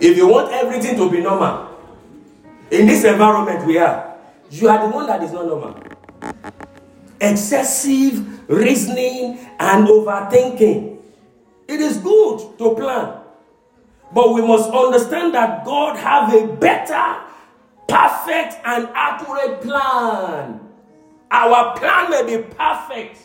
if 0.00 0.16
you 0.16 0.28
want 0.28 0.52
everything 0.52 0.96
to 0.96 1.10
be 1.10 1.20
normal, 1.22 1.68
in 2.70 2.86
this 2.86 3.04
environment 3.04 3.66
we 3.66 3.78
are, 3.78 4.16
you 4.50 4.68
are 4.68 4.86
the 4.86 4.94
one 4.94 5.06
that 5.06 5.22
is 5.22 5.32
not 5.32 5.46
normal. 5.46 5.91
Excessive 7.22 8.50
reasoning 8.50 9.38
and 9.58 9.86
overthinking. 9.86 10.98
It 11.68 11.80
is 11.80 11.98
good 11.98 12.58
to 12.58 12.74
plan. 12.74 13.20
But 14.12 14.34
we 14.34 14.42
must 14.42 14.70
understand 14.70 15.32
that 15.34 15.64
God 15.64 15.96
have 15.96 16.34
a 16.34 16.46
better, 16.56 17.22
perfect, 17.88 18.56
and 18.64 18.88
accurate 18.92 19.62
plan. 19.62 20.60
Our 21.30 21.76
plan 21.76 22.10
may 22.10 22.36
be 22.36 22.42
perfect. 22.42 23.18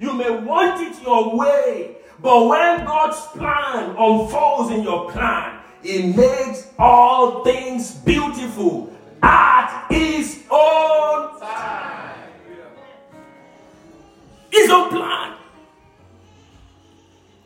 You 0.00 0.12
may 0.14 0.30
want 0.30 0.80
it 0.80 1.00
your 1.02 1.36
way. 1.36 1.96
But 2.20 2.46
when 2.46 2.84
God's 2.84 3.20
plan 3.28 3.90
unfolds 3.90 4.72
in 4.72 4.82
your 4.82 5.10
plan, 5.10 5.60
it 5.84 6.16
makes 6.16 6.70
all 6.78 7.44
things 7.44 7.94
beautiful 7.94 8.90
at 9.22 9.86
His 9.90 10.42
own 10.50 11.33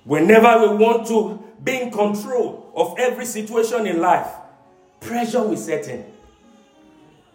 Whenever 0.09 0.67
we 0.67 0.77
want 0.83 1.07
to 1.07 1.39
be 1.63 1.83
in 1.83 1.91
control 1.91 2.73
of 2.75 2.99
every 2.99 3.27
situation 3.27 3.87
in 3.87 4.01
life, 4.01 4.27
pressure 5.01 5.43
will 5.43 5.55
set 5.55 5.87
in. 5.87 6.03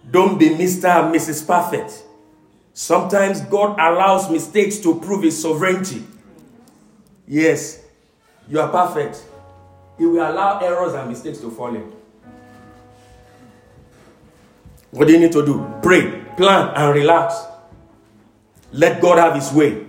Don't 0.09 0.39
be 0.39 0.49
Mr. 0.49 0.85
and 0.85 1.13
Mrs. 1.13 1.45
Perfect. 1.45 2.03
Sometimes 2.73 3.41
God 3.41 3.77
allows 3.79 4.27
mistakes 4.27 4.79
to 4.79 4.99
prove 4.99 5.21
His 5.21 5.39
sovereignty. 5.39 6.03
Yes, 7.27 7.79
you 8.49 8.59
are 8.59 8.69
perfect. 8.69 9.23
He 9.99 10.07
will 10.07 10.27
allow 10.27 10.57
errors 10.57 10.95
and 10.95 11.07
mistakes 11.07 11.37
to 11.41 11.51
fall 11.51 11.75
in. 11.75 11.93
What 14.89 15.05
do 15.05 15.13
you 15.13 15.19
need 15.19 15.31
to 15.33 15.45
do? 15.45 15.63
Pray, 15.83 16.23
plan, 16.37 16.73
and 16.75 16.95
relax. 16.95 17.35
Let 18.71 18.99
God 18.99 19.19
have 19.19 19.35
His 19.35 19.53
way. 19.53 19.85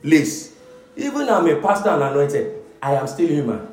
Please. 0.00 0.51
Even 1.02 1.28
I'm 1.28 1.48
a 1.48 1.60
pastor 1.60 1.90
and 1.90 2.02
anointed, 2.04 2.62
I 2.80 2.94
am 2.94 3.08
still 3.08 3.26
human. 3.26 3.66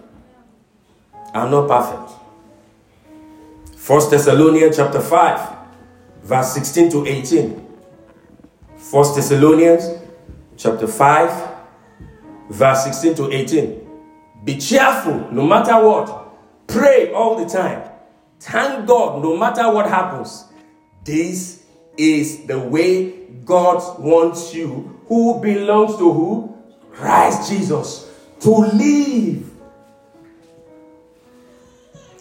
I'm 1.32 1.52
not 1.52 1.68
perfect. 1.68 2.20
First 3.78 4.10
Thessalonians 4.10 4.76
chapter 4.76 5.00
5, 5.00 5.58
verse 6.24 6.54
16 6.54 6.89
to 6.92 7.06
18. 7.06 7.68
First 8.78 9.15
Thessalonians 9.15 9.88
chapter 10.58 10.88
5, 10.88 11.50
verse 12.50 12.84
16 12.86 13.15
to 13.15 13.32
18. 13.32 13.88
Be 14.44 14.58
cheerful 14.58 15.32
no 15.32 15.46
matter 15.46 15.74
what. 15.86 16.65
Pray 16.65 17.12
all 17.13 17.36
the 17.38 17.48
time. 17.48 17.92
Thank 18.39 18.88
God 18.88 19.22
no 19.22 19.38
matter 19.38 19.72
what 19.72 19.88
happens. 19.88 20.46
This 21.04 21.63
is 21.96 22.48
the 22.48 22.58
way 22.58 23.28
God 23.46 24.00
wants 24.00 24.56
you, 24.56 25.00
who 25.08 25.39
belongs 25.39 25.96
to 25.98 26.12
who? 26.12 26.59
Christ 26.93 27.49
Jesus, 27.49 28.12
to 28.41 28.49
live. 28.49 29.49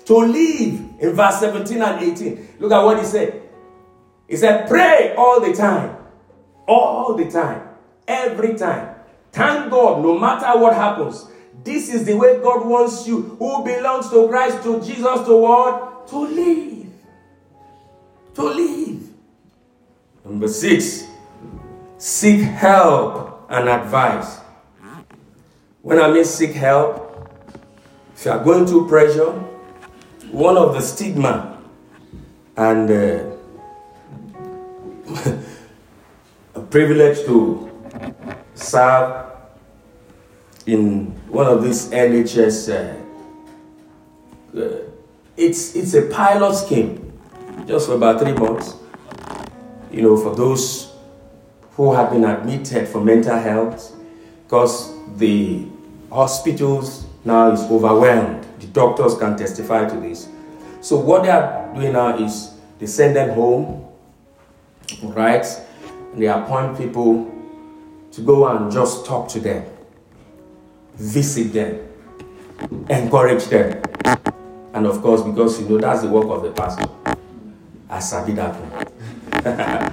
To 0.06 0.16
live 0.18 0.80
in 1.00 1.12
verse 1.12 1.40
17 1.40 1.82
and 1.82 2.02
18. 2.02 2.48
Look 2.60 2.72
at 2.72 2.82
what 2.82 2.98
he 2.98 3.04
said. 3.04 3.42
He 4.26 4.36
said, 4.36 4.68
Pray 4.68 5.14
all 5.16 5.40
the 5.40 5.52
time. 5.52 5.96
All 6.66 7.14
the 7.14 7.30
time. 7.30 7.68
Every 8.06 8.54
time. 8.54 8.94
Thank 9.32 9.70
God 9.70 10.02
no 10.02 10.18
matter 10.18 10.58
what 10.58 10.74
happens. 10.74 11.26
This 11.64 11.92
is 11.92 12.04
the 12.04 12.16
way 12.16 12.40
God 12.40 12.66
wants 12.66 13.06
you, 13.06 13.36
who 13.38 13.64
belongs 13.64 14.08
to 14.10 14.28
Christ, 14.28 14.62
to 14.62 14.80
Jesus, 14.80 15.26
to 15.26 15.36
what? 15.36 16.08
To 16.08 16.18
live. 16.18 16.86
To 18.34 18.42
live. 18.42 19.02
Number 20.24 20.48
six, 20.48 21.04
seek 21.96 22.40
help 22.40 23.46
and 23.50 23.68
advice. 23.68 24.38
When 25.88 25.98
I 25.98 26.10
mean 26.10 26.22
seek 26.22 26.52
help, 26.52 27.32
if 28.14 28.26
you 28.26 28.30
are 28.30 28.44
going 28.44 28.66
through 28.66 28.88
pressure, 28.88 29.30
one 30.30 30.58
of 30.58 30.74
the 30.74 30.82
stigma 30.82 31.62
and 32.58 32.90
uh, 32.90 33.24
a 36.54 36.60
privilege 36.60 37.24
to 37.24 37.70
serve 38.54 39.32
in 40.66 41.06
one 41.30 41.46
of 41.46 41.64
these 41.64 41.88
NHS. 41.88 42.68
Uh, 42.68 44.58
uh, 44.60 44.82
it's 45.38 45.74
it's 45.74 45.94
a 45.94 46.02
pilot 46.02 46.54
scheme, 46.54 47.18
just 47.66 47.86
for 47.86 47.94
about 47.94 48.20
three 48.20 48.34
months. 48.34 48.74
You 49.90 50.02
know, 50.02 50.18
for 50.18 50.36
those 50.36 50.92
who 51.78 51.94
have 51.94 52.10
been 52.10 52.26
admitted 52.26 52.86
for 52.88 53.00
mental 53.02 53.38
health, 53.38 53.96
because 54.44 54.92
the 55.16 55.77
hospitals 56.10 57.06
now 57.24 57.50
is 57.50 57.60
overwhelmed. 57.70 58.46
The 58.60 58.66
doctors 58.68 59.16
can 59.16 59.36
testify 59.36 59.88
to 59.88 59.96
this. 60.00 60.28
So 60.80 60.96
what 60.98 61.22
they 61.24 61.30
are 61.30 61.72
doing 61.74 61.92
now 61.92 62.16
is 62.18 62.54
they 62.78 62.86
send 62.86 63.16
them 63.16 63.30
home, 63.30 63.86
right? 65.02 65.44
And 66.12 66.22
they 66.22 66.26
appoint 66.26 66.78
people 66.78 67.30
to 68.12 68.20
go 68.22 68.48
and 68.48 68.70
just 68.72 69.04
talk 69.04 69.28
to 69.30 69.40
them, 69.40 69.64
visit 70.94 71.52
them, 71.52 71.88
encourage 72.88 73.44
them. 73.46 73.82
And 74.74 74.86
of 74.86 75.02
course, 75.02 75.22
because 75.22 75.60
you 75.60 75.68
know 75.68 75.78
that's 75.78 76.02
the 76.02 76.08
work 76.08 76.26
of 76.26 76.42
the 76.42 76.50
pastor. 76.52 76.88
I 77.90 78.00
sabi 78.00 78.32
that 78.32 78.54
one. 78.54 79.92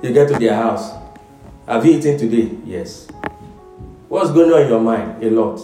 you 0.02 0.12
get 0.12 0.28
to 0.28 0.38
their 0.38 0.54
house. 0.54 0.92
Have 1.66 1.84
you 1.84 1.98
eaten 1.98 2.16
today? 2.16 2.56
Yes. 2.64 3.08
What's 4.16 4.30
going 4.30 4.50
on 4.50 4.62
in 4.62 4.68
your 4.68 4.80
mind? 4.80 5.22
A 5.22 5.28
lot. 5.28 5.60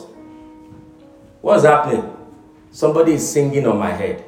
What's 1.41 1.65
happening? 1.65 2.05
Somebody 2.71 3.15
is 3.15 3.27
singing 3.27 3.67
on 3.67 3.79
my 3.79 3.91
head. 3.91 4.27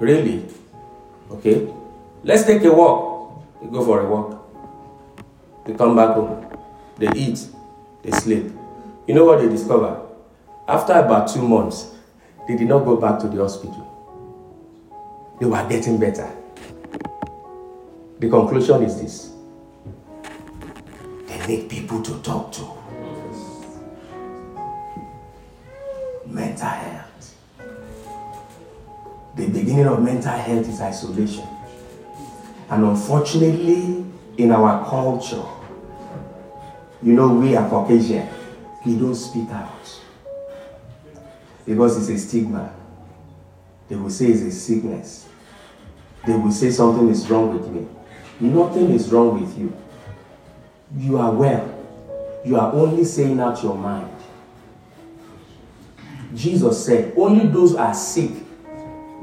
Really? 0.00 0.44
Okay. 1.30 1.72
Let's 2.24 2.42
take 2.42 2.64
a 2.64 2.72
walk. 2.72 3.44
We 3.60 3.70
go 3.70 3.84
for 3.84 4.00
a 4.00 4.08
walk. 4.08 4.36
They 5.64 5.74
come 5.74 5.94
back 5.94 6.16
home. 6.16 6.44
They 6.98 7.08
eat. 7.14 7.46
They 8.02 8.10
sleep. 8.10 8.50
You 9.06 9.14
know 9.14 9.26
what 9.26 9.38
they 9.38 9.48
discover? 9.48 10.04
After 10.66 10.94
about 10.94 11.28
two 11.28 11.46
months, 11.46 11.94
they 12.48 12.56
did 12.56 12.66
not 12.66 12.80
go 12.84 12.96
back 12.96 13.20
to 13.20 13.28
the 13.28 13.40
hospital. 13.42 13.86
They 15.38 15.46
were 15.46 15.68
getting 15.68 16.00
better. 16.00 16.28
The 18.18 18.28
conclusion 18.28 18.82
is 18.82 19.00
this 19.00 19.32
people 21.60 22.02
to 22.02 22.18
talk 22.22 22.52
to. 22.52 22.66
Mental 26.26 26.68
health. 26.68 27.34
The 29.36 29.46
beginning 29.48 29.86
of 29.86 30.02
mental 30.02 30.32
health 30.32 30.68
is 30.68 30.80
isolation. 30.80 31.46
And 32.70 32.84
unfortunately, 32.84 34.04
in 34.38 34.50
our 34.50 34.88
culture, 34.88 35.44
you 37.02 37.12
know, 37.12 37.28
we 37.34 37.56
are 37.56 37.68
Caucasian, 37.68 38.28
we 38.86 38.96
don't 38.96 39.14
speak 39.14 39.50
out 39.50 39.68
because 41.66 41.96
it's 41.96 42.22
a 42.22 42.26
stigma. 42.28 42.72
They 43.88 43.96
will 43.96 44.10
say 44.10 44.26
it's 44.26 44.42
a 44.42 44.50
sickness. 44.50 45.28
They 46.26 46.34
will 46.34 46.52
say 46.52 46.70
something 46.70 47.08
is 47.08 47.28
wrong 47.28 47.58
with 47.58 47.68
me. 47.70 47.86
Nothing 48.40 48.90
is 48.90 49.10
wrong 49.10 49.40
with 49.40 49.58
you. 49.58 49.76
You 50.96 51.18
are 51.18 51.32
well. 51.32 51.68
You 52.44 52.56
are 52.56 52.72
only 52.72 53.04
saying 53.04 53.40
out 53.40 53.62
your 53.62 53.76
mind. 53.76 54.10
Jesus 56.34 56.84
said, 56.84 57.12
only 57.16 57.46
those 57.46 57.72
who 57.72 57.78
are 57.78 57.94
sick 57.94 58.30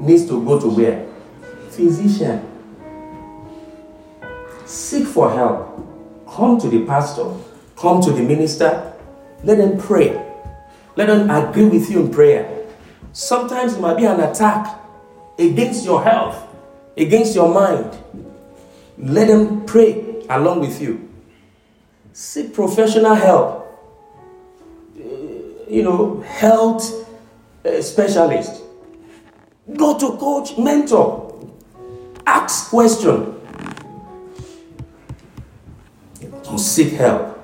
needs 0.00 0.26
to 0.26 0.44
go 0.44 0.58
to 0.60 0.68
where? 0.68 1.06
Physician. 1.70 2.46
Seek 4.64 5.06
for 5.06 5.32
help. 5.32 5.76
Come 6.28 6.58
to 6.60 6.68
the 6.68 6.86
pastor. 6.86 7.34
Come 7.76 8.00
to 8.02 8.12
the 8.12 8.22
minister. 8.22 8.92
Let 9.42 9.58
them 9.58 9.78
pray. 9.78 10.26
Let 10.96 11.06
them 11.06 11.30
agree 11.30 11.66
with 11.66 11.90
you 11.90 12.00
in 12.00 12.10
prayer. 12.10 12.66
Sometimes 13.12 13.74
it 13.74 13.80
might 13.80 13.96
be 13.96 14.04
an 14.04 14.20
attack 14.20 14.78
against 15.38 15.84
your 15.84 16.02
health, 16.02 16.46
against 16.96 17.34
your 17.34 17.52
mind. 17.52 17.98
Let 18.98 19.28
them 19.28 19.66
pray 19.66 20.24
along 20.28 20.60
with 20.60 20.80
you. 20.80 21.09
Seek 22.12 22.52
professional 22.52 23.14
help. 23.14 23.66
You 25.68 25.82
know, 25.82 26.20
health 26.20 27.08
uh, 27.64 27.80
specialist. 27.80 28.62
Go 29.76 29.98
to 29.98 30.16
coach, 30.18 30.58
mentor. 30.58 31.50
Ask 32.26 32.70
question. 32.70 33.36
Seek 36.56 36.92
help. 36.92 37.38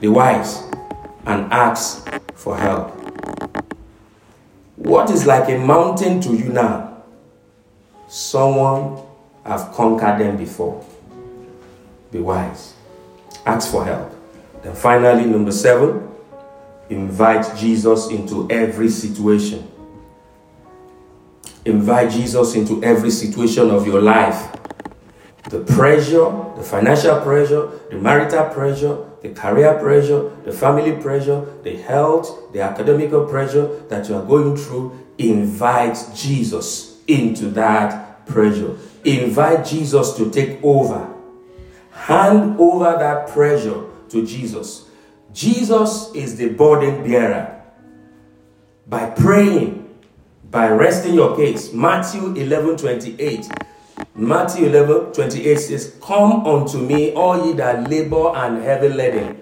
Be 0.00 0.08
wise 0.08 0.62
and 1.26 1.52
ask 1.52 2.08
for 2.34 2.56
help. 2.56 2.90
What 4.76 5.10
is 5.10 5.26
like 5.26 5.48
a 5.48 5.58
mountain 5.58 6.20
to 6.22 6.34
you 6.34 6.50
now? 6.50 7.02
Someone 8.08 9.02
have 9.44 9.72
conquered 9.72 10.20
them 10.20 10.36
before. 10.36 10.84
Be 12.10 12.18
wise. 12.18 12.74
Ask 13.44 13.70
for 13.70 13.84
help. 13.84 14.09
Then 14.62 14.74
finally, 14.74 15.24
number 15.24 15.52
seven, 15.52 16.08
invite 16.90 17.56
Jesus 17.56 18.08
into 18.08 18.46
every 18.50 18.90
situation. 18.90 19.66
Invite 21.64 22.10
Jesus 22.10 22.54
into 22.54 22.82
every 22.82 23.10
situation 23.10 23.70
of 23.70 23.86
your 23.86 24.00
life. 24.00 24.56
The 25.48 25.60
pressure, 25.60 26.30
the 26.56 26.62
financial 26.62 27.20
pressure, 27.20 27.70
the 27.90 27.96
marital 27.96 28.48
pressure, 28.50 29.04
the 29.22 29.30
career 29.30 29.78
pressure, 29.78 30.30
the 30.44 30.52
family 30.52 30.92
pressure, 30.92 31.44
the 31.62 31.76
health, 31.76 32.52
the 32.52 32.60
academical 32.60 33.26
pressure 33.26 33.80
that 33.88 34.08
you 34.08 34.14
are 34.14 34.24
going 34.24 34.56
through, 34.56 34.98
invite 35.18 35.98
Jesus 36.14 37.00
into 37.06 37.50
that 37.50 38.26
pressure. 38.26 38.76
Invite 39.04 39.64
Jesus 39.64 40.14
to 40.16 40.30
take 40.30 40.62
over. 40.62 41.12
Hand 41.90 42.58
over 42.58 42.96
that 42.98 43.28
pressure 43.28 43.89
to 44.10 44.26
Jesus. 44.26 44.88
Jesus 45.32 46.12
is 46.14 46.36
the 46.36 46.50
burden 46.50 47.02
bearer. 47.02 47.62
By 48.86 49.10
praying, 49.10 49.98
by 50.50 50.68
resting 50.68 51.14
your 51.14 51.36
case. 51.36 51.72
Matthew 51.72 52.34
11 52.34 52.76
28 52.76 53.46
Matthew 54.14 54.66
11 54.66 55.12
28 55.12 55.56
says, 55.56 55.96
Come 56.02 56.46
unto 56.46 56.78
me, 56.78 57.12
all 57.14 57.46
ye 57.46 57.52
that 57.54 57.88
labor 57.88 58.34
and 58.34 58.62
heavy 58.62 58.88
laden. 58.88 59.40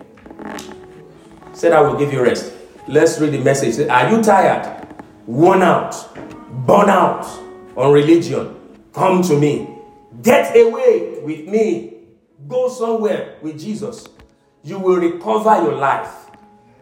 Said, 1.53 1.73
I 1.73 1.81
will 1.81 1.97
give 1.97 2.13
you 2.13 2.23
rest. 2.23 2.53
Let's 2.87 3.19
read 3.21 3.33
the 3.33 3.39
message. 3.39 3.89
Are 3.89 4.11
you 4.11 4.23
tired, 4.23 4.87
worn 5.27 5.63
out, 5.63 5.95
burn 6.67 6.89
out 6.89 7.25
on 7.77 7.93
religion? 7.93 8.55
Come 8.93 9.23
to 9.23 9.39
me. 9.39 9.69
Get 10.23 10.57
away 10.57 11.21
with 11.23 11.47
me. 11.47 11.95
Go 12.47 12.69
somewhere 12.69 13.39
with 13.43 13.59
Jesus. 13.59 14.07
You 14.63 14.79
will 14.79 14.97
recover 14.97 15.63
your 15.63 15.75
life. 15.75 16.31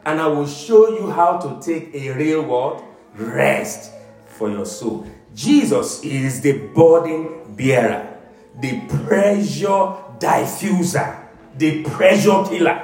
And 0.05 0.21
I 0.21 0.27
will 0.29 0.47
show 0.47 0.89
you 0.89 1.11
how 1.11 1.39
to 1.39 1.61
take 1.61 1.95
a 1.95 2.12
real 2.12 2.43
word 2.43 2.83
rest 3.15 3.91
for 4.27 4.51
your 4.51 4.67
soul. 4.67 5.07
Jesus 5.35 6.03
is 6.05 6.41
the 6.41 6.69
burden 6.75 7.55
bearer, 7.57 8.17
the 8.61 8.81
pressure 9.05 9.97
diffuser, 10.19 11.27
the 11.59 11.83
pressure 11.85 12.45
killer, 12.45 12.83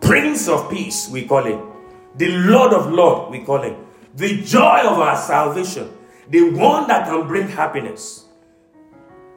Prince 0.00 0.48
of 0.48 0.70
Peace, 0.70 1.08
we 1.10 1.26
call 1.26 1.44
him, 1.44 1.60
the 2.16 2.28
Lord 2.28 2.72
of 2.72 2.92
Lord, 2.92 3.30
we 3.30 3.40
call 3.40 3.62
him, 3.62 3.76
the 4.14 4.42
joy 4.42 4.80
of 4.84 4.98
our 4.98 5.16
salvation, 5.16 5.90
the 6.30 6.50
one 6.50 6.86
that 6.88 7.08
can 7.08 7.26
bring 7.26 7.48
happiness. 7.48 8.24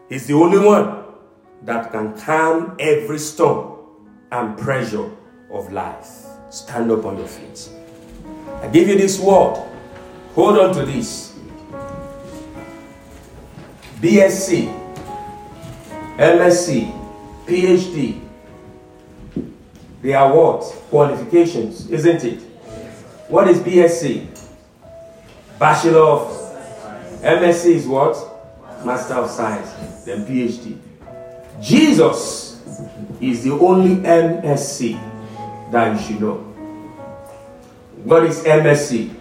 He's 0.07 0.27
the 0.27 0.33
only 0.33 0.59
one 0.59 1.03
that 1.63 1.91
can 1.91 2.17
calm 2.17 2.77
every 2.79 3.19
storm 3.19 3.78
and 4.31 4.57
pressure 4.57 5.09
of 5.51 5.71
life. 5.71 6.07
Stand 6.49 6.91
up 6.91 7.05
on 7.05 7.17
your 7.17 7.27
feet. 7.27 7.69
I 8.61 8.67
give 8.67 8.87
you 8.87 8.97
this 8.97 9.19
word. 9.19 9.65
Hold 10.35 10.59
on 10.59 10.73
to 10.75 10.85
this. 10.85 11.37
BSc, 14.01 14.67
MSc, 16.17 17.45
PhD. 17.45 18.21
They 20.01 20.13
are 20.13 20.33
what? 20.33 20.61
Qualifications, 20.89 21.89
isn't 21.89 22.23
it? 22.23 22.41
What 23.27 23.49
is 23.49 23.59
BSc? 23.59 24.27
Bachelor 25.59 25.99
of 25.99 26.39
MSc 27.21 27.65
is 27.65 27.85
what? 27.85 28.15
Master 28.85 29.15
of 29.15 29.29
Science. 29.29 30.05
Then 30.05 30.25
PhD. 30.25 30.77
Jesus 31.61 32.48
is 33.21 33.43
the 33.43 33.51
only 33.51 33.95
MSc 33.97 34.99
that 35.71 35.93
you 35.93 36.07
should 36.07 36.21
know. 36.21 36.35
What 38.03 38.23
is 38.23 38.43
MSc? 38.43 39.15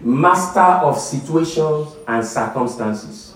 Master 0.00 0.60
of 0.60 0.98
Situations 0.98 1.94
and 2.08 2.24
Circumstances. 2.24 3.34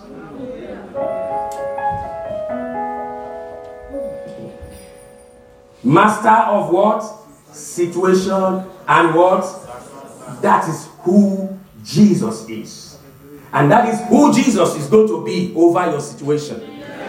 Master 5.83 6.29
of 6.29 6.71
what? 6.71 7.01
Situation 7.53 8.63
and 8.87 9.15
what? 9.15 9.43
That 10.41 10.67
is 10.67 10.87
who 11.01 11.57
Jesus 11.83 12.49
is. 12.49 12.97
And 13.53 13.71
that 13.71 13.87
is 13.87 14.01
who 14.09 14.33
Jesus 14.33 14.75
is 14.75 14.87
going 14.87 15.07
to 15.07 15.23
be 15.23 15.53
over 15.55 15.89
your 15.89 16.01
situation. 16.01 16.59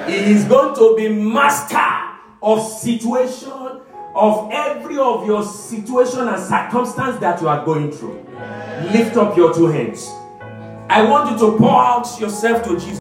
He 0.07 0.15
is 0.15 0.45
going 0.45 0.77
to 0.77 0.95
be 0.97 1.09
master 1.09 2.06
of 2.47 2.63
situation, 2.63 3.81
of 4.15 4.49
every 4.53 4.97
of 4.99 5.27
your 5.27 5.43
situation 5.43 6.21
and 6.29 6.41
circumstance 6.41 7.19
that 7.19 7.43
you 7.43 7.49
are 7.49 7.65
going 7.65 7.91
through. 7.91 8.25
Lift 8.93 9.17
up 9.17 9.37
your 9.37 9.53
two 9.53 9.67
hands. 9.67 10.09
I 10.89 11.03
want 11.03 11.33
you 11.33 11.39
to 11.39 11.59
pour 11.59 11.83
out 11.83 12.09
yourself 12.21 12.63
to 12.69 12.79
Jesus. 12.79 12.95